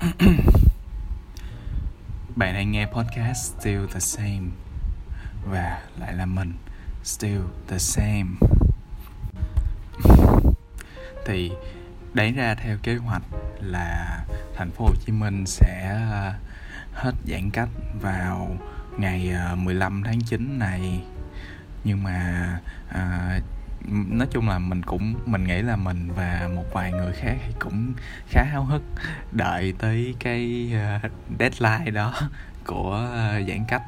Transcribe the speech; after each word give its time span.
Bạn 2.36 2.54
đang 2.54 2.72
nghe 2.72 2.86
podcast 2.86 3.60
Still 3.60 3.86
the 3.92 4.00
Same 4.00 4.42
Và 5.44 5.82
lại 5.98 6.14
là 6.14 6.26
mình 6.26 6.52
Still 7.04 7.40
the 7.68 7.78
Same. 7.78 8.26
Thì 11.26 11.52
đáng 12.14 12.34
ra 12.34 12.54
theo 12.54 12.76
kế 12.82 12.96
hoạch 12.96 13.22
là 13.60 14.20
thành 14.56 14.70
phố 14.70 14.84
Hồ 14.84 14.94
Chí 15.06 15.12
Minh 15.12 15.46
sẽ 15.46 15.98
ờ, 16.10 16.32
hết 16.94 17.12
giãn 17.26 17.50
cách 17.50 17.68
vào 18.00 18.56
ngày 18.98 19.30
ờ, 19.30 19.56
15 19.56 20.02
tháng 20.04 20.20
9 20.20 20.58
này. 20.58 21.04
Nhưng 21.84 22.02
mà 22.02 22.58
uh, 22.90 23.42
nói 23.88 24.28
chung 24.30 24.48
là 24.48 24.58
mình 24.58 24.82
cũng 24.82 25.14
mình 25.26 25.44
nghĩ 25.44 25.62
là 25.62 25.76
mình 25.76 26.12
và 26.16 26.48
một 26.54 26.64
vài 26.72 26.92
người 26.92 27.12
khác 27.12 27.36
cũng 27.58 27.92
khá 28.28 28.44
háo 28.44 28.64
hức 28.64 28.82
đợi 29.32 29.74
tới 29.78 30.14
cái 30.18 30.70
ờ, 30.74 31.08
deadline 31.38 31.90
đó 31.90 32.14
của 32.66 33.08
ờ, 33.12 33.42
giãn 33.48 33.64
cách. 33.68 33.82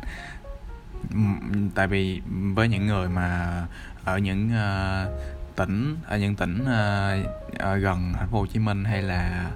Tại 1.75 1.87
vì 1.87 2.23
với 2.55 2.69
những 2.69 2.87
người 2.87 3.09
mà 3.09 3.63
ở 4.05 4.19
những 4.19 4.51
ờ, 4.55 5.07
tỉnh 5.57 5.97
ở 6.07 6.19
những 6.19 6.37
tỉnh 6.37 6.65
gần 7.81 8.13
thành 8.19 8.29
phố 8.31 8.39
Hồ 8.39 8.47
Chí 8.47 8.59
Minh 8.59 8.85
hay 8.85 9.03
là 9.03 9.51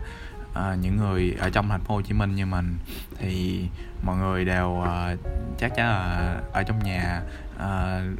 những 0.80 0.96
người 0.96 1.36
ở 1.40 1.50
trong 1.50 1.68
thành 1.68 1.80
phố 1.80 1.94
Hồ 1.94 2.02
Chí 2.02 2.12
Minh 2.12 2.34
như 2.34 2.46
mình 2.46 2.76
thì 3.18 3.64
mọi 4.02 4.16
người 4.16 4.44
đều 4.44 4.68
uh, 4.68 5.18
chắc 5.58 5.76
chắn 5.76 5.86
là 5.86 6.40
ở 6.52 6.62
trong 6.62 6.84
nhà 6.84 7.22
uh, 7.56 8.18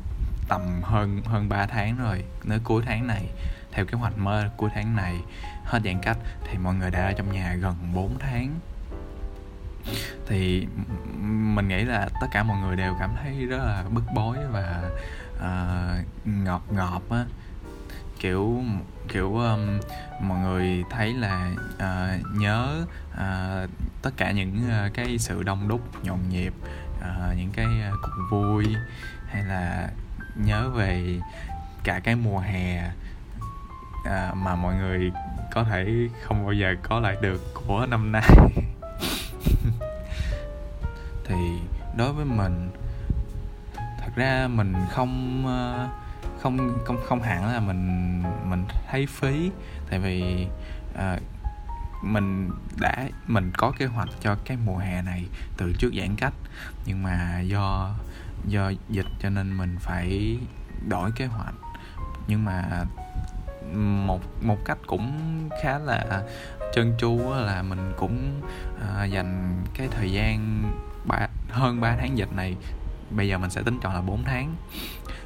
tầm 0.49 0.83
hơn 0.83 1.23
hơn 1.25 1.49
3 1.49 1.67
tháng 1.67 1.97
rồi 1.97 2.25
nếu 2.45 2.59
cuối 2.65 2.83
tháng 2.87 3.07
này 3.07 3.27
theo 3.73 3.85
kế 3.85 3.99
hoạch 3.99 4.19
mơ 4.19 4.49
cuối 4.57 4.71
tháng 4.75 4.97
này 4.97 5.21
hết 5.65 5.81
giãn 5.85 5.99
cách 6.03 6.19
thì 6.45 6.59
mọi 6.59 6.75
người 6.75 6.91
đã 6.91 7.07
ở 7.07 7.13
trong 7.13 7.33
nhà 7.33 7.55
gần 7.55 7.75
4 7.95 8.19
tháng. 8.19 8.61
Thì 10.27 10.67
mình 11.55 11.69
nghĩ 11.69 11.85
là 11.85 12.09
tất 12.21 12.27
cả 12.31 12.43
mọi 12.43 12.61
người 12.61 12.77
đều 12.77 12.95
cảm 13.01 13.11
thấy 13.23 13.47
rất 13.47 13.59
là 13.59 13.85
bức 13.91 14.05
bối 14.15 14.37
và 14.51 14.91
ờ, 15.39 15.99
uh, 15.99 16.27
ngọt 16.27 16.63
ngọt 16.71 17.03
á. 17.11 17.25
Kiểu 18.21 18.63
kiểu 19.09 19.37
um, 19.37 19.81
mọi 20.21 20.39
người 20.39 20.85
thấy 20.91 21.15
là 21.15 21.51
uh, 21.75 22.37
nhớ 22.37 22.87
uh, 23.13 23.71
tất 24.03 24.11
cả 24.17 24.31
những 24.31 24.63
uh, 24.87 24.95
cái 24.95 25.19
sự 25.19 25.43
đông 25.43 25.69
đúc 25.69 26.05
nhộn 26.05 26.19
nhịp 26.29 26.53
uh, 26.99 27.37
những 27.37 27.51
cái 27.53 27.67
uh, 27.67 27.99
cuộc 28.03 28.27
vui 28.31 28.65
hay 29.27 29.45
là 29.45 29.91
nhớ 30.37 30.71
về 30.71 31.21
cả 31.85 32.01
cái 32.05 32.17
mùa 32.17 32.39
hè 32.39 32.91
à, 34.05 34.33
mà 34.35 34.57
mọi 34.57 34.75
người 34.75 35.13
có 35.53 35.65
thể 35.65 36.09
không 36.23 36.45
bao 36.45 36.53
giờ 36.53 36.75
có 36.83 37.01
lại 37.01 37.17
được 37.21 37.55
của 37.55 37.87
năm 37.87 38.13
nay. 38.13 38.31
Thì 41.25 41.37
đối 41.97 42.13
với 42.13 42.25
mình 42.25 42.71
thật 43.77 44.11
ra 44.17 44.49
mình 44.49 44.75
không 44.91 45.45
à, 45.47 45.89
không 46.41 46.79
không 46.85 46.97
không 47.07 47.23
hẳn 47.23 47.47
là 47.53 47.61
mình 47.61 48.23
mình 48.45 48.65
thấy 48.91 49.07
phí. 49.07 49.51
Tại 49.91 49.99
vì 49.99 50.47
à, 50.97 51.19
mình 52.03 52.51
đã 52.81 53.09
mình 53.27 53.51
có 53.57 53.73
kế 53.79 53.87
hoạch 53.87 54.09
cho 54.21 54.37
cái 54.45 54.57
mùa 54.65 54.79
hè 54.79 55.03
này 55.03 55.25
từ 55.57 55.73
trước 55.79 55.91
giãn 56.01 56.17
cách. 56.17 56.35
Nhưng 56.87 57.03
mà 57.03 57.41
do 57.41 57.95
do 58.47 58.73
dịch 58.89 59.07
cho 59.21 59.31
nên 59.31 59.57
mình 59.57 59.77
phải 59.81 60.39
đổi 60.89 61.11
kế 61.17 61.27
hoạch. 61.27 61.55
Nhưng 62.29 62.45
mà 62.45 62.85
một 63.75 64.21
một 64.43 64.59
cách 64.65 64.79
cũng 64.87 65.13
khá 65.63 65.79
là 65.79 66.23
trơn 66.75 66.95
tru 66.99 67.33
là 67.35 67.63
mình 67.63 67.93
cũng 67.97 68.43
à, 68.89 69.05
dành 69.05 69.63
cái 69.75 69.89
thời 69.91 70.13
gian 70.13 70.63
ba, 71.05 71.29
hơn 71.51 71.81
3 71.81 71.97
tháng 71.97 72.19
dịch 72.19 72.33
này 72.33 72.57
bây 73.11 73.29
giờ 73.29 73.39
mình 73.39 73.51
sẽ 73.51 73.63
tính 73.63 73.79
chọn 73.83 73.95
là 73.95 74.01
4 74.01 74.25
tháng 74.25 74.55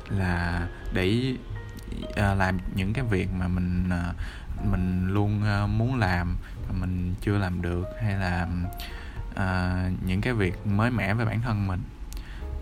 là 0.09 0.67
để 0.93 1.35
à, 2.17 2.35
làm 2.35 2.59
những 2.75 2.93
cái 2.93 3.05
việc 3.05 3.29
mà 3.39 3.49
mình 3.49 3.91
à, 3.91 4.13
mình 4.71 5.09
luôn 5.09 5.43
à, 5.45 5.67
muốn 5.67 5.99
làm 5.99 6.37
mà 6.69 6.75
mình 6.81 7.15
chưa 7.21 7.39
làm 7.39 7.63
được 7.63 7.85
hay 8.03 8.15
là 8.15 8.47
à, 9.35 9.91
những 10.07 10.21
cái 10.21 10.33
việc 10.33 10.67
mới 10.67 10.91
mẻ 10.91 11.15
về 11.15 11.25
bản 11.25 11.41
thân 11.41 11.67
mình 11.67 11.81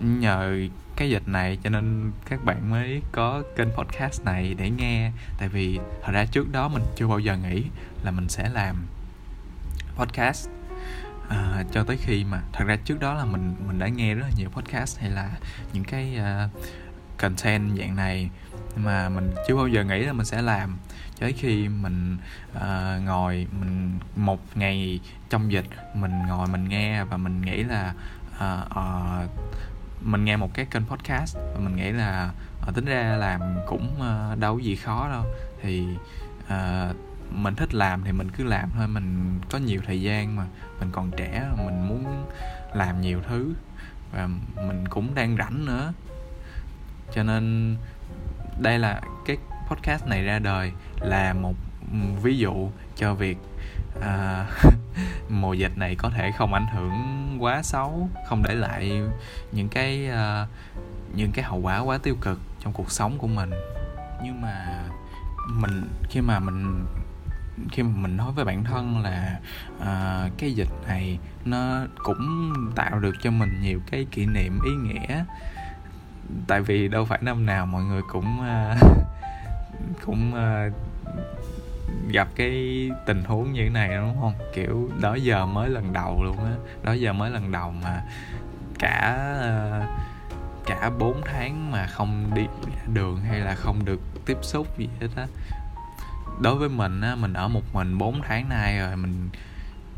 nhờ 0.00 0.56
cái 0.96 1.10
dịch 1.10 1.28
này 1.28 1.58
cho 1.62 1.70
nên 1.70 2.12
các 2.28 2.44
bạn 2.44 2.70
mới 2.70 3.02
có 3.12 3.42
kênh 3.56 3.68
podcast 3.70 4.24
này 4.24 4.54
để 4.58 4.70
nghe. 4.70 5.12
Tại 5.38 5.48
vì 5.48 5.78
thật 6.02 6.12
ra 6.12 6.24
trước 6.24 6.52
đó 6.52 6.68
mình 6.68 6.82
chưa 6.96 7.06
bao 7.06 7.18
giờ 7.18 7.36
nghĩ 7.36 7.64
là 8.04 8.10
mình 8.10 8.28
sẽ 8.28 8.48
làm 8.48 8.76
podcast. 9.96 10.48
À, 11.28 11.64
cho 11.72 11.84
tới 11.84 11.96
khi 11.96 12.24
mà 12.24 12.42
thật 12.52 12.64
ra 12.66 12.76
trước 12.84 13.00
đó 13.00 13.14
là 13.14 13.24
mình 13.24 13.54
mình 13.66 13.78
đã 13.78 13.88
nghe 13.88 14.14
rất 14.14 14.22
là 14.22 14.32
nhiều 14.36 14.48
podcast 14.50 14.98
hay 14.98 15.10
là 15.10 15.30
những 15.72 15.84
cái 15.84 16.18
uh, 16.18 16.62
content 17.18 17.78
dạng 17.78 17.96
này 17.96 18.30
nhưng 18.74 18.84
mà 18.84 19.08
mình 19.08 19.30
chưa 19.48 19.56
bao 19.56 19.68
giờ 19.68 19.84
nghĩ 19.84 19.98
là 20.02 20.12
mình 20.12 20.26
sẽ 20.26 20.42
làm. 20.42 20.78
Cho 21.14 21.20
tới 21.20 21.32
khi 21.32 21.68
mình 21.68 22.16
uh, 22.56 23.04
ngồi 23.04 23.46
mình 23.60 23.98
một 24.16 24.40
ngày 24.54 25.00
trong 25.30 25.52
dịch 25.52 25.66
mình 25.94 26.26
ngồi 26.28 26.46
mình 26.46 26.68
nghe 26.68 27.04
và 27.04 27.16
mình 27.16 27.40
nghĩ 27.40 27.62
là 27.62 27.94
uh, 28.36 28.66
uh, 28.70 29.30
mình 30.00 30.24
nghe 30.24 30.36
một 30.36 30.54
cái 30.54 30.66
kênh 30.66 30.86
podcast 30.86 31.36
và 31.36 31.60
mình 31.60 31.76
nghĩ 31.76 31.92
là 31.92 32.32
uh, 32.68 32.74
tính 32.74 32.84
ra 32.84 33.16
làm 33.16 33.40
cũng 33.66 33.90
uh, 33.96 34.38
đâu 34.38 34.54
có 34.54 34.62
gì 34.62 34.76
khó 34.76 35.08
đâu. 35.08 35.24
Thì 35.62 35.86
uh, 36.44 36.96
mình 37.30 37.54
thích 37.54 37.74
làm 37.74 38.04
thì 38.04 38.12
mình 38.12 38.30
cứ 38.30 38.44
làm 38.44 38.70
thôi 38.74 38.88
mình 38.88 39.38
có 39.50 39.58
nhiều 39.58 39.80
thời 39.86 40.02
gian 40.02 40.36
mà 40.36 40.46
mình 40.80 40.88
còn 40.92 41.10
trẻ 41.16 41.48
mình 41.64 41.88
muốn 41.88 42.26
làm 42.74 43.00
nhiều 43.00 43.20
thứ 43.28 43.54
và 44.12 44.28
mình 44.56 44.88
cũng 44.88 45.14
đang 45.14 45.36
rảnh 45.36 45.66
nữa. 45.66 45.92
Cho 47.14 47.22
nên 47.22 47.76
đây 48.60 48.78
là 48.78 49.00
cái 49.26 49.36
podcast 49.68 50.06
này 50.06 50.24
ra 50.24 50.38
đời 50.38 50.72
là 51.00 51.32
một 51.32 51.54
ví 52.22 52.38
dụ 52.38 52.70
cho 52.96 53.14
việc 53.14 53.38
à, 54.00 54.46
mùa 55.28 55.52
dịch 55.52 55.78
này 55.78 55.94
có 55.94 56.10
thể 56.10 56.32
không 56.38 56.54
ảnh 56.54 56.66
hưởng 56.66 56.92
quá 57.40 57.62
xấu 57.62 58.08
không 58.26 58.42
để 58.42 58.54
lại 58.54 59.02
những 59.52 59.68
cái 59.68 60.10
uh, 60.10 60.48
những 61.14 61.32
cái 61.32 61.44
hậu 61.44 61.58
quả 61.58 61.78
quá 61.78 61.98
tiêu 61.98 62.16
cực 62.20 62.40
trong 62.60 62.72
cuộc 62.72 62.90
sống 62.90 63.18
của 63.18 63.26
mình. 63.26 63.50
Nhưng 64.22 64.40
mà 64.40 64.84
mình 65.48 65.88
khi 66.10 66.20
mà 66.20 66.38
mình 66.38 66.86
khi 67.72 67.82
mà 67.82 67.90
mình 67.96 68.16
nói 68.16 68.32
với 68.32 68.44
bản 68.44 68.64
thân 68.64 69.02
là 69.02 69.40
uh, 69.76 70.38
cái 70.38 70.52
dịch 70.52 70.68
này 70.88 71.18
nó 71.44 71.80
cũng 72.02 72.54
tạo 72.74 72.98
được 72.98 73.14
cho 73.22 73.30
mình 73.30 73.60
nhiều 73.62 73.80
cái 73.90 74.06
kỷ 74.10 74.26
niệm 74.26 74.58
ý 74.64 74.70
nghĩa. 74.70 75.24
Tại 76.46 76.60
vì 76.62 76.88
đâu 76.88 77.04
phải 77.04 77.18
năm 77.22 77.46
nào 77.46 77.66
mọi 77.66 77.82
người 77.82 78.02
cũng 78.12 78.38
uh, 78.40 78.78
cũng 80.06 80.32
uh, 80.32 80.72
gặp 82.08 82.28
cái 82.34 82.90
tình 83.06 83.24
huống 83.24 83.52
như 83.52 83.62
thế 83.62 83.70
này 83.70 83.96
đúng 83.96 84.16
không? 84.20 84.34
Kiểu, 84.54 84.90
đó 85.00 85.14
giờ 85.14 85.46
mới 85.46 85.68
lần 85.68 85.92
đầu 85.92 86.24
luôn 86.24 86.44
á. 86.44 86.52
Đó 86.82 86.92
giờ 86.92 87.12
mới 87.12 87.30
lần 87.30 87.52
đầu 87.52 87.70
mà 87.82 88.02
cả 88.78 89.16
ờ, 89.40 89.82
cả 90.66 90.90
4 90.98 91.20
tháng 91.24 91.70
mà 91.70 91.86
không 91.86 92.30
đi 92.34 92.46
đường 92.94 93.20
hay 93.20 93.40
là 93.40 93.54
không 93.54 93.84
được 93.84 94.00
tiếp 94.26 94.38
xúc 94.42 94.78
gì 94.78 94.88
hết 95.00 95.08
á. 95.16 95.26
Đối 96.40 96.54
với 96.54 96.68
mình 96.68 97.00
á, 97.00 97.14
mình 97.14 97.32
ở 97.32 97.48
một 97.48 97.62
mình 97.72 97.98
4 97.98 98.20
tháng 98.22 98.48
nay 98.48 98.78
rồi, 98.78 98.96
mình 98.96 99.28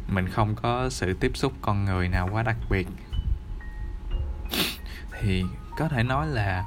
mình 0.08 0.28
không 0.28 0.54
có 0.54 0.88
sự 0.90 1.14
tiếp 1.14 1.30
xúc 1.34 1.52
con 1.62 1.84
người 1.84 2.08
nào 2.08 2.28
quá 2.32 2.42
đặc 2.42 2.56
biệt. 2.70 2.88
Thì 5.20 5.44
có 5.78 5.88
thể 5.88 6.02
nói 6.02 6.26
là 6.26 6.64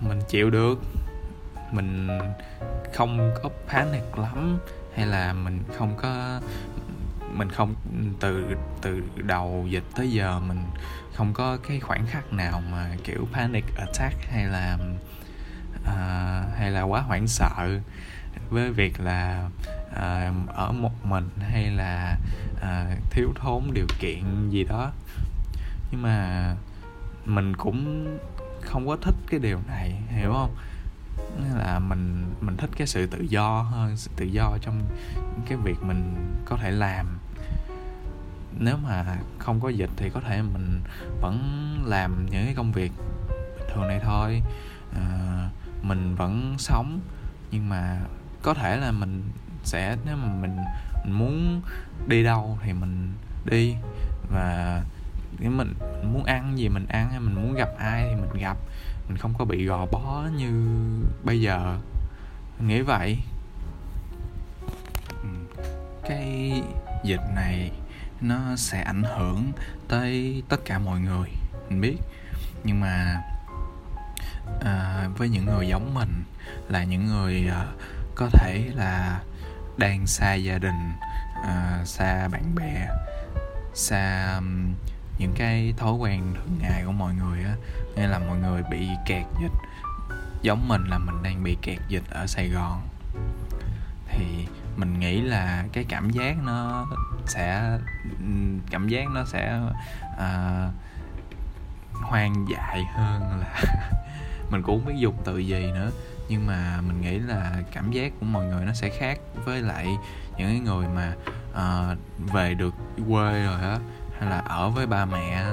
mình 0.00 0.20
chịu 0.28 0.50
được 0.50 0.78
mình 1.72 2.08
không 2.94 3.34
có 3.42 3.50
panic 3.68 4.18
lắm 4.18 4.58
hay 4.94 5.06
là 5.06 5.32
mình 5.32 5.64
không 5.78 5.96
có 5.96 6.40
mình 7.34 7.50
không 7.50 7.74
từ 8.20 8.56
từ 8.82 9.02
đầu 9.16 9.66
dịch 9.68 9.84
tới 9.94 10.10
giờ 10.10 10.40
mình 10.40 10.62
không 11.14 11.32
có 11.34 11.58
cái 11.68 11.80
khoảnh 11.80 12.06
khắc 12.06 12.32
nào 12.32 12.62
mà 12.70 12.90
kiểu 13.04 13.28
panic 13.32 13.64
attack 13.76 14.30
hay 14.30 14.44
là 14.44 14.78
uh, 15.82 16.58
hay 16.58 16.70
là 16.70 16.82
quá 16.82 17.00
hoảng 17.00 17.26
sợ 17.26 17.80
với 18.50 18.72
việc 18.72 19.00
là 19.00 19.48
uh, 19.90 20.48
ở 20.54 20.72
một 20.72 21.04
mình 21.04 21.28
hay 21.40 21.70
là 21.70 22.18
uh, 22.56 22.98
thiếu 23.10 23.32
thốn 23.36 23.62
điều 23.74 23.86
kiện 23.98 24.50
gì 24.50 24.64
đó. 24.64 24.92
Nhưng 25.90 26.02
mà 26.02 26.54
mình 27.24 27.56
cũng 27.56 28.06
không 28.60 28.88
có 28.88 28.96
thích 29.02 29.14
cái 29.30 29.40
điều 29.40 29.60
này 29.68 30.02
hiểu 30.08 30.32
không? 30.32 30.56
Là 31.54 31.78
mình 31.78 32.24
mình 32.40 32.56
thích 32.56 32.70
cái 32.76 32.86
sự 32.86 33.06
tự 33.06 33.20
do 33.20 33.62
hơn 33.62 33.96
sự 33.96 34.10
tự 34.16 34.24
do 34.24 34.58
trong 34.60 34.82
cái 35.48 35.58
việc 35.58 35.82
mình 35.82 36.14
có 36.44 36.56
thể 36.56 36.70
làm. 36.70 37.18
Nếu 38.58 38.76
mà 38.76 39.16
không 39.38 39.60
có 39.60 39.68
dịch 39.68 39.90
thì 39.96 40.10
có 40.10 40.20
thể 40.20 40.42
mình 40.42 40.80
vẫn 41.20 41.38
làm 41.86 42.26
những 42.30 42.44
cái 42.44 42.54
công 42.54 42.72
việc 42.72 42.92
thường 43.74 43.88
này 43.88 44.00
thôi. 44.04 44.42
À, 44.94 45.48
mình 45.82 46.14
vẫn 46.14 46.54
sống 46.58 47.00
nhưng 47.50 47.68
mà 47.68 48.00
có 48.42 48.54
thể 48.54 48.76
là 48.76 48.92
mình 48.92 49.22
sẽ 49.64 49.96
nếu 50.06 50.16
mà 50.16 50.26
mình 50.26 50.56
mình 51.04 51.18
muốn 51.18 51.62
đi 52.06 52.24
đâu 52.24 52.58
thì 52.62 52.72
mình 52.72 53.12
đi. 53.44 53.74
Và 54.30 54.82
nếu 55.38 55.50
mình, 55.50 55.74
mình 55.80 56.12
muốn 56.12 56.24
ăn 56.24 56.58
gì 56.58 56.68
mình 56.68 56.86
ăn 56.86 57.10
hay 57.10 57.20
mình 57.20 57.34
muốn 57.34 57.54
gặp 57.54 57.68
ai 57.78 58.06
thì 58.08 58.20
mình 58.20 58.42
gặp 58.42 58.56
mình 59.08 59.16
không 59.16 59.34
có 59.38 59.44
bị 59.44 59.64
gò 59.64 59.86
bó 59.86 60.24
như 60.36 60.50
bây 61.24 61.40
giờ. 61.40 61.78
Mình 62.58 62.68
nghĩ 62.68 62.80
vậy. 62.80 63.18
Ừ, 65.22 65.28
cái 66.08 66.52
dịch 67.04 67.20
này 67.34 67.72
nó 68.20 68.56
sẽ 68.56 68.80
ảnh 68.82 69.02
hưởng 69.02 69.52
tới 69.88 70.42
tất 70.48 70.60
cả 70.64 70.78
mọi 70.78 71.00
người 71.00 71.28
mình 71.68 71.80
biết. 71.80 71.96
Nhưng 72.64 72.80
mà 72.80 73.22
à, 74.60 75.08
với 75.16 75.28
những 75.28 75.46
người 75.46 75.68
giống 75.68 75.94
mình 75.94 76.24
là 76.68 76.84
những 76.84 77.06
người 77.06 77.48
à, 77.48 77.66
có 78.14 78.28
thể 78.32 78.70
là 78.74 79.20
đang 79.76 80.06
xa 80.06 80.34
gia 80.34 80.58
đình 80.58 80.92
à, 81.44 81.82
xa 81.84 82.28
bạn 82.28 82.54
bè 82.54 82.88
xa 83.74 84.40
những 85.18 85.32
cái 85.34 85.74
thói 85.76 85.92
quen 85.92 86.34
thường 86.34 86.58
ngày 86.60 86.82
của 86.86 86.92
mọi 86.92 87.14
người 87.14 87.44
á 87.44 87.54
nên 87.96 88.10
là 88.10 88.18
mọi 88.18 88.38
người 88.38 88.62
bị 88.70 88.88
kẹt 89.06 89.26
dịch. 89.42 89.52
Giống 90.42 90.68
mình 90.68 90.84
là 90.88 90.98
mình 90.98 91.22
đang 91.22 91.42
bị 91.42 91.56
kẹt 91.62 91.78
dịch 91.88 92.04
ở 92.10 92.26
sài 92.26 92.48
gòn. 92.48 92.80
Thì 94.08 94.46
mình 94.76 95.00
nghĩ 95.00 95.20
là 95.20 95.64
cái 95.72 95.84
cảm 95.88 96.10
giác 96.10 96.36
nó 96.44 96.86
sẽ 97.26 97.78
cảm 98.70 98.88
giác 98.88 99.08
nó 99.14 99.24
sẽ 99.24 99.60
uh, 100.12 100.72
hoang 101.92 102.46
dại 102.50 102.84
hơn 102.94 103.40
là 103.40 103.62
mình 104.50 104.62
cũng 104.62 104.80
không 104.80 104.88
biết 104.88 104.98
dùng 104.98 105.16
từ 105.24 105.38
gì 105.38 105.70
nữa. 105.74 105.90
Nhưng 106.28 106.46
mà 106.46 106.80
mình 106.86 107.00
nghĩ 107.00 107.18
là 107.18 107.62
cảm 107.72 107.90
giác 107.90 108.12
của 108.20 108.26
mọi 108.26 108.46
người 108.46 108.64
nó 108.64 108.72
sẽ 108.72 108.88
khác 108.98 109.18
với 109.44 109.62
lại 109.62 109.86
những 110.38 110.48
cái 110.48 110.60
người 110.60 110.86
mà 110.88 111.12
uh, 111.52 111.98
về 112.32 112.54
được 112.54 112.74
quê 113.08 113.44
rồi 113.44 113.60
á 113.60 113.78
hay 114.18 114.30
là 114.30 114.38
ở 114.38 114.70
với 114.70 114.86
ba 114.86 115.04
mẹ. 115.04 115.44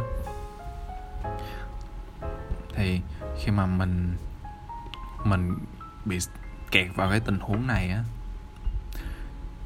Thì 2.73 3.01
khi 3.39 3.51
mà 3.51 3.65
mình 3.65 4.17
mình 5.23 5.57
bị 6.05 6.19
kẹt 6.71 6.87
vào 6.95 7.09
cái 7.09 7.19
tình 7.19 7.39
huống 7.39 7.67
này 7.67 7.89
á, 7.89 8.03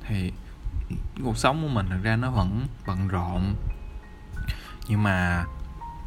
thì 0.08 0.34
cuộc 1.24 1.38
sống 1.38 1.62
của 1.62 1.68
mình 1.68 1.90
thực 1.90 2.04
ra 2.04 2.16
nó 2.16 2.32
vẫn 2.32 2.68
bận 2.88 3.08
rộn. 3.08 3.56
Nhưng 4.88 5.04
mà 5.04 5.46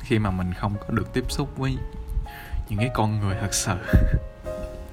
khi 0.00 0.18
mà 0.18 0.30
mình 0.30 0.54
không 0.54 0.76
có 0.80 0.86
được 0.88 1.12
tiếp 1.12 1.24
xúc 1.28 1.56
với 1.56 1.78
những 2.68 2.78
cái 2.78 2.90
con 2.94 3.20
người 3.20 3.36
thật 3.40 3.54
sự 3.54 3.76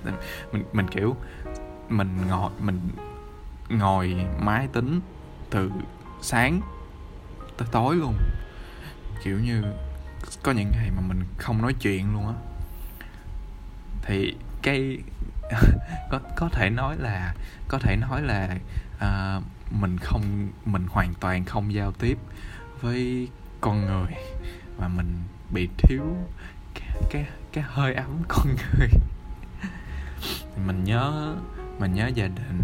mình 0.52 0.63
mình 0.74 0.88
kiểu, 0.88 1.16
mình 1.90 2.28
ngồi 2.28 2.52
mình 2.60 2.80
ngồi 3.69 4.25
máy 4.40 4.68
tính 4.74 5.02
từ 5.50 5.72
sáng 6.22 6.62
tới 7.59 7.67
tối 7.71 7.95
luôn. 7.95 8.17
Kiểu 9.23 9.39
như 9.39 9.63
có 10.44 10.51
những 10.51 10.71
ngày 10.71 10.91
mà 10.95 11.01
mình 11.07 11.23
không 11.38 11.61
nói 11.61 11.73
chuyện 11.73 12.13
luôn 12.13 12.27
á. 12.27 12.33
Thì 14.01 14.35
cái 14.61 14.97
có 16.09 16.19
có 16.35 16.50
thể 16.50 16.69
nói 16.69 16.97
là 16.97 17.33
có 17.67 17.79
thể 17.79 17.95
nói 17.95 18.21
là 18.21 18.57
uh, 18.95 19.44
mình 19.71 19.97
không 19.97 20.50
mình 20.65 20.88
hoàn 20.89 21.13
toàn 21.13 21.45
không 21.45 21.73
giao 21.73 21.91
tiếp 21.91 22.17
với 22.81 23.27
con 23.61 23.85
người 23.85 24.13
và 24.77 24.88
mình 24.88 25.23
bị 25.50 25.69
thiếu 25.77 26.03
cái 26.73 26.89
cái, 27.09 27.25
cái 27.53 27.63
hơi 27.67 27.94
ấm 27.94 28.23
con 28.27 28.47
người. 28.47 28.89
Mình 30.65 30.83
nhớ 30.83 31.35
mình 31.79 31.94
nhớ 31.94 32.07
gia 32.07 32.27
đình 32.27 32.61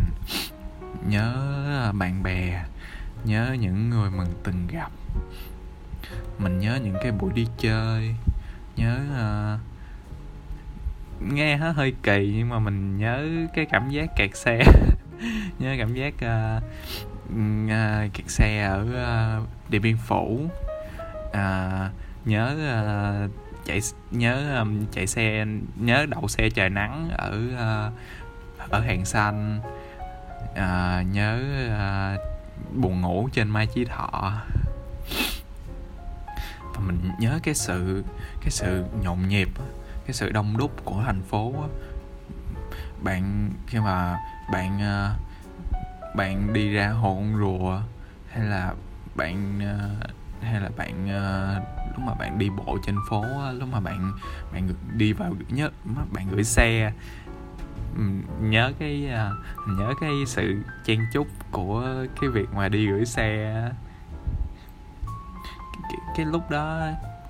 nhớ 1.08 1.92
bạn 1.96 2.24
bè 2.24 2.66
nhớ 3.26 3.56
những 3.60 3.90
người 3.90 4.10
mình 4.10 4.28
từng 4.44 4.68
gặp. 4.68 4.92
Mình 6.40 6.60
nhớ 6.60 6.80
những 6.84 6.96
cái 7.02 7.12
buổi 7.12 7.32
đi 7.34 7.48
chơi 7.58 8.16
nhớ 8.76 9.00
uh, 9.12 9.60
nghe 11.34 11.58
hơi 11.58 11.94
kỳ 12.04 12.34
nhưng 12.36 12.50
mà 12.50 12.60
mình 12.60 12.98
nhớ 12.98 13.28
cái 13.54 13.66
cảm 13.66 13.90
giác 13.90 14.10
kẹt 14.16 14.36
xe. 14.36 14.64
Nhớ 15.60 15.76
cảm 15.80 15.94
giác 15.94 16.14
uh, 16.14 16.64
uh, 17.34 18.14
kẹt 18.14 18.30
xe 18.30 18.64
ở 18.64 18.82
uh, 19.42 19.48
điện 19.70 19.82
biên 19.82 19.98
phủ. 19.98 20.50
Uh, 21.28 21.92
nhớ 22.26 22.56
uh, 23.26 23.32
chạy 23.66 23.80
nhớ 24.12 24.60
um, 24.60 24.86
chạy 24.92 25.08
xe 25.08 25.46
nhớ 25.76 26.06
đậu 26.10 26.28
xe 26.28 26.50
trời 26.50 26.70
nắng 26.70 27.10
ở 27.18 27.42
uh, 27.54 28.72
ở 28.72 28.80
hàng 28.80 29.06
xanh. 29.06 29.60
Uh, 30.52 31.14
nhớ 31.14 31.42
uh, 31.68 32.35
buồn 32.74 33.02
ngủ 33.02 33.30
trên 33.34 33.50
mai 33.50 33.68
chí 33.68 33.86
thọ. 33.86 34.34
Và 36.74 36.80
mình 36.80 37.12
nhớ 37.20 37.40
cái 37.44 37.54
sự 37.54 38.04
cái 38.42 38.52
sự 38.52 38.86
nhộn 39.02 39.28
nhịp 39.28 39.50
cái 40.06 40.14
sự 40.14 40.32
đông 40.32 40.58
đúc 40.58 40.86
của 40.86 41.02
thành 41.06 41.22
phố 41.22 41.54
bạn 43.04 43.52
khi 43.68 43.80
mà 43.80 44.20
bạn 44.52 44.80
ờ, 44.80 45.16
bạn 46.16 46.54
đi 46.54 46.74
ra 46.74 46.90
hồ 46.90 47.16
con 47.16 47.38
rùa 47.40 47.82
hay 48.30 48.46
là 48.46 48.74
bạn 49.16 49.60
ờ, 49.60 50.08
hay 50.42 50.62
là 50.62 50.70
bạn 50.78 51.10
ờ, 51.10 51.56
lúc 51.92 52.00
mà 52.08 52.14
bạn 52.14 52.40
đi 52.40 52.50
bộ 52.50 52.78
trên 52.86 52.96
phố 53.10 53.24
lúc 53.54 53.70
mà 53.72 53.80
bạn 53.80 54.12
bạn 54.54 54.70
đi 54.94 55.14
vào 55.14 55.36
nhất 55.50 55.74
bạn 56.12 56.28
gửi 56.32 56.44
xe 56.44 56.92
nhớ 58.40 58.72
cái 58.80 59.08
à, 59.08 59.32
nhớ 59.68 59.94
cái 60.02 60.12
sự 60.28 60.56
chen 60.86 61.00
chúc 61.14 61.28
của 61.52 62.06
cái 62.22 62.30
việc 62.30 62.54
mà 62.54 62.70
đi 62.70 62.88
gửi 62.88 63.06
xe 63.06 63.62
cái, 65.84 66.00
cái 66.18 66.26
lúc 66.26 66.50
đó 66.50 66.88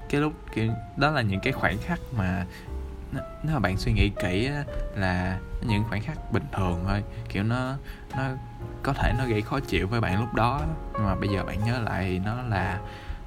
cái 0.09 0.21
lúc 0.21 0.33
cái, 0.55 0.69
đó 0.97 1.11
là 1.11 1.21
những 1.21 1.39
cái 1.39 1.53
khoảnh 1.53 1.77
khắc 1.77 1.99
mà 2.17 2.45
nếu 3.13 3.53
mà 3.53 3.59
bạn 3.59 3.77
suy 3.77 3.93
nghĩ 3.93 4.09
kỹ 4.09 4.45
á, 4.45 4.63
là 4.95 5.39
những 5.61 5.83
khoảnh 5.83 6.01
khắc 6.01 6.31
bình 6.31 6.43
thường 6.51 6.83
thôi. 6.87 7.03
Kiểu 7.29 7.43
nó 7.43 7.75
nó 8.17 8.23
có 8.83 8.93
thể 8.93 9.13
nó 9.17 9.25
gây 9.25 9.41
khó 9.41 9.59
chịu 9.59 9.87
với 9.87 10.01
bạn 10.01 10.19
lúc 10.19 10.33
đó 10.33 10.61
nhưng 10.93 11.05
mà 11.05 11.15
bây 11.15 11.29
giờ 11.29 11.43
bạn 11.43 11.65
nhớ 11.65 11.79
lại 11.79 12.21
nó 12.25 12.41
là 12.41 12.79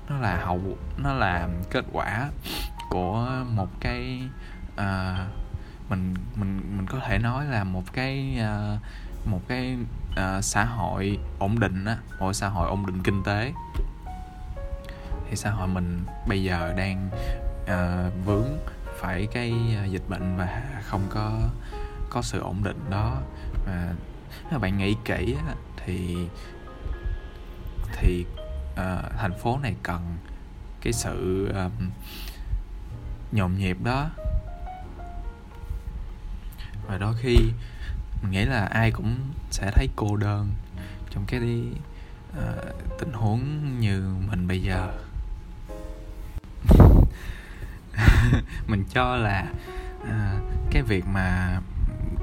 nó 0.09 0.19
là 0.19 0.37
hậu 0.37 0.61
nó 0.97 1.13
là 1.13 1.49
kết 1.71 1.85
quả 1.93 2.29
của 2.91 3.45
một 3.55 3.69
cái 3.81 4.23
uh, 4.75 5.48
mình 5.89 6.15
mình 6.37 6.77
mình 6.77 6.87
có 6.87 6.99
thể 7.07 7.19
nói 7.19 7.47
là 7.47 7.65
một 7.65 7.93
cái 7.93 8.41
uh, 8.41 8.81
một 9.27 9.41
cái 9.49 9.77
uh, 10.11 10.45
xã 10.45 10.65
hội 10.65 11.19
ổn 11.39 11.61
định 11.61 11.85
á 11.85 11.99
một 12.21 12.33
xã 12.33 12.49
hội 12.49 12.69
ổn 12.69 12.87
định 12.87 13.03
kinh 13.03 13.23
tế. 13.25 13.53
Thì 15.31 15.37
xã 15.37 15.51
hội 15.51 15.69
mình 15.69 16.05
bây 16.29 16.43
giờ 16.43 16.75
đang 16.77 17.11
uh, 17.63 18.27
vướng 18.27 18.59
phải 19.01 19.29
cái 19.33 19.55
dịch 19.91 20.09
bệnh 20.09 20.37
và 20.37 20.63
không 20.83 21.03
có 21.11 21.49
có 22.11 22.23
sự 22.23 22.41
ổn 22.41 22.65
định 22.65 22.81
đó. 22.91 23.17
Và 23.67 23.95
nếu 24.51 24.59
bạn 24.59 24.79
nghĩ 24.79 24.97
kỹ 25.05 25.37
á, 25.49 25.55
thì 25.85 26.17
thì 27.93 28.27
uh, 28.73 29.13
thành 29.19 29.39
phố 29.43 29.59
này 29.59 29.75
cần 29.83 30.17
cái 30.81 30.93
sự 30.93 31.49
um, 31.49 31.91
nhộn 33.33 33.59
nhịp 33.59 33.77
đó 33.85 34.11
và 36.89 36.99
đôi 36.99 37.15
khi 37.21 37.37
mình 38.23 38.31
nghĩ 38.31 38.45
là 38.45 38.65
ai 38.65 38.91
cũng 38.91 39.17
sẽ 39.51 39.71
thấy 39.75 39.89
cô 39.97 40.17
đơn 40.17 40.51
trong 41.11 41.25
cái 41.27 41.41
uh, 42.39 42.99
tình 42.99 43.13
huống 43.13 43.41
như 43.81 44.15
mình 44.31 44.49
bây 44.49 44.63
giờ. 44.63 44.93
Mình 48.67 48.85
cho 48.91 49.17
là 49.17 49.47
uh, 50.03 50.43
cái 50.71 50.83
việc 50.83 51.05
mà 51.07 51.61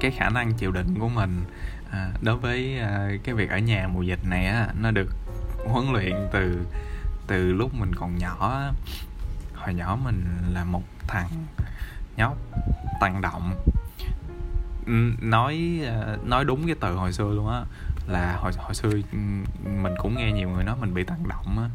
cái 0.00 0.10
khả 0.10 0.28
năng 0.28 0.54
chịu 0.54 0.72
đựng 0.72 0.94
của 1.00 1.08
mình 1.08 1.44
uh, 1.88 2.22
đối 2.22 2.36
với 2.36 2.80
uh, 2.82 3.24
cái 3.24 3.34
việc 3.34 3.50
ở 3.50 3.58
nhà 3.58 3.88
mùa 3.88 4.02
dịch 4.02 4.24
này 4.24 4.46
á 4.46 4.68
nó 4.80 4.90
được 4.90 5.16
huấn 5.68 5.92
luyện 5.92 6.14
từ 6.32 6.66
từ 7.26 7.52
lúc 7.52 7.74
mình 7.74 7.94
còn 7.94 8.18
nhỏ 8.18 8.62
hồi 9.54 9.74
nhỏ 9.74 9.98
mình 10.04 10.24
là 10.52 10.64
một 10.64 10.82
thằng 11.08 11.28
nhóc 12.16 12.36
tăng 13.00 13.20
động. 13.20 13.54
Ừ, 14.86 14.92
nói 15.20 15.80
ờ, 15.86 16.18
nói 16.24 16.44
đúng 16.44 16.66
cái 16.66 16.76
từ 16.80 16.94
hồi 16.94 17.12
xưa 17.12 17.30
luôn 17.34 17.48
á 17.48 17.62
là 18.08 18.36
hồi 18.36 18.52
hồi 18.58 18.74
xưa 18.74 18.90
ừ, 18.90 19.18
mình 19.64 19.94
cũng 19.98 20.14
nghe 20.16 20.32
nhiều 20.32 20.50
người 20.50 20.64
nói 20.64 20.76
mình 20.80 20.94
bị 20.94 21.04
tăng 21.04 21.28
động 21.28 21.58
á 21.58 21.68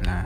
là 0.00 0.24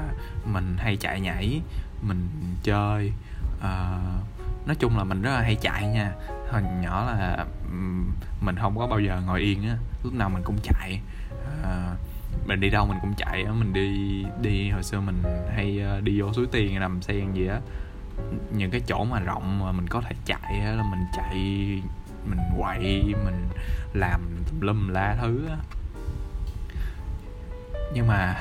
mình 0.52 0.76
hay 0.78 0.96
chạy 0.96 1.20
nhảy 1.20 1.60
mình 2.02 2.28
chơi 2.62 3.12
uh, 3.58 4.66
nói 4.66 4.76
chung 4.78 4.98
là 4.98 5.04
mình 5.04 5.22
rất 5.22 5.30
là 5.30 5.40
hay 5.40 5.54
chạy 5.54 5.86
nha. 5.86 6.12
Hồi 6.50 6.62
nhỏ 6.82 7.04
là 7.04 7.46
ừ, 7.70 7.76
mình 8.40 8.56
không 8.56 8.78
có 8.78 8.86
bao 8.86 9.00
giờ 9.00 9.22
ngồi 9.26 9.40
yên 9.40 9.68
á 9.68 9.76
lúc 10.04 10.14
nào 10.14 10.30
mình 10.30 10.42
cũng 10.42 10.58
chạy 10.62 11.00
uh, 11.62 11.98
mình 12.46 12.60
đi 12.60 12.70
đâu 12.70 12.86
mình 12.86 12.98
cũng 13.00 13.14
chạy 13.16 13.42
á 13.42 13.52
mình 13.52 13.72
đi 13.72 14.24
đi 14.42 14.70
hồi 14.70 14.82
xưa 14.82 15.00
mình 15.00 15.22
hay 15.54 15.82
đi 16.02 16.20
vô 16.20 16.32
suối 16.32 16.46
tiền 16.52 16.80
nằm 16.80 17.02
sen 17.02 17.32
gì 17.32 17.46
á. 17.46 17.60
Những 18.52 18.70
cái 18.70 18.80
chỗ 18.86 19.04
mà 19.04 19.20
rộng 19.20 19.64
mà 19.64 19.72
mình 19.72 19.86
có 19.88 20.00
thể 20.00 20.12
chạy 20.24 20.60
á 20.60 20.72
là 20.72 20.82
mình 20.82 21.00
chạy 21.16 21.32
mình 22.26 22.38
quậy 22.58 23.14
mình 23.24 23.48
làm 23.92 24.20
tùm 24.50 24.60
lum 24.60 24.88
la 24.88 25.16
thứ 25.20 25.46
á. 25.48 25.56
Nhưng 27.94 28.06
mà 28.06 28.36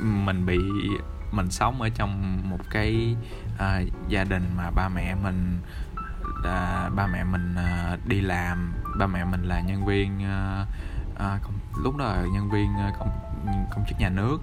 mình 0.00 0.46
bị 0.46 0.58
mình 1.32 1.50
sống 1.50 1.82
ở 1.82 1.88
trong 1.88 2.40
một 2.50 2.60
cái 2.70 3.16
uh, 3.54 4.08
gia 4.08 4.24
đình 4.24 4.50
mà 4.56 4.70
ba 4.70 4.88
mẹ 4.88 5.14
mình 5.14 5.58
uh, 6.38 6.94
ba 6.94 7.06
mẹ 7.12 7.24
mình 7.24 7.54
uh, 7.54 8.06
đi 8.08 8.20
làm 8.20 8.74
ba 8.98 9.06
mẹ 9.06 9.24
mình 9.24 9.42
là 9.42 9.60
nhân 9.60 9.86
viên 9.86 10.18
uh, 10.18 10.66
uh, 11.12 11.42
công, 11.42 11.58
lúc 11.82 11.96
đó 11.96 12.04
là 12.04 12.22
nhân 12.32 12.50
viên 12.50 12.70
uh, 12.88 12.98
công 12.98 13.10
công 13.70 13.84
chức 13.88 13.98
nhà 13.98 14.08
nước. 14.08 14.38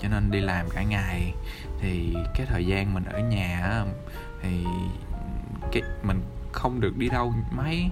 Cho 0.00 0.08
nên 0.08 0.30
đi 0.30 0.40
làm 0.40 0.66
cả 0.70 0.82
ngày 0.82 1.34
thì 1.80 2.16
cái 2.34 2.46
thời 2.46 2.66
gian 2.66 2.94
mình 2.94 3.04
ở 3.04 3.20
nhà 3.20 3.84
thì 4.42 4.64
cái 5.72 5.82
mình 6.02 6.22
không 6.56 6.80
được 6.80 6.96
đi 6.96 7.08
đâu 7.08 7.34
mấy. 7.50 7.90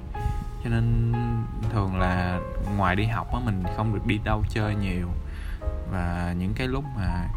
Cho 0.64 0.70
nên 0.70 1.12
thường 1.70 1.98
là 1.98 2.40
ngoài 2.76 2.96
đi 2.96 3.04
học 3.04 3.34
á, 3.34 3.40
mình 3.44 3.62
không 3.76 3.94
được 3.94 4.06
đi 4.06 4.18
đâu 4.24 4.44
chơi 4.48 4.74
nhiều. 4.74 5.08
Và 5.90 6.34
những 6.38 6.54
cái 6.54 6.68
lúc 6.68 6.84
mà 6.96 7.28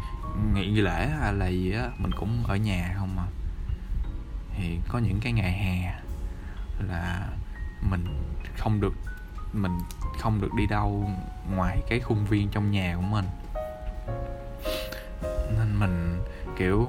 nghỉ 0.54 0.80
lễ 0.80 1.08
hay 1.20 1.32
là 1.32 1.46
gì 1.46 1.72
á, 1.72 1.88
mình 1.98 2.12
cũng 2.12 2.44
ở 2.46 2.56
nhà 2.56 2.94
không 2.98 3.16
mà 3.16 3.22
thì 4.56 4.78
có 4.88 4.98
những 4.98 5.18
cái 5.20 5.32
ngày 5.32 5.52
hè 5.52 5.94
là 6.88 7.28
mình 7.90 8.04
không 8.58 8.80
được, 8.80 8.94
mình 9.52 9.78
không 10.20 10.40
được 10.40 10.54
đi 10.56 10.66
đâu 10.66 11.10
ngoài 11.54 11.82
cái 11.88 12.00
khuôn 12.00 12.24
viên 12.24 12.48
trong 12.48 12.70
nhà 12.70 12.96
của 12.96 13.02
mình. 13.02 13.24
Nên 15.58 15.78
mình, 15.78 16.20
kiểu, 16.56 16.88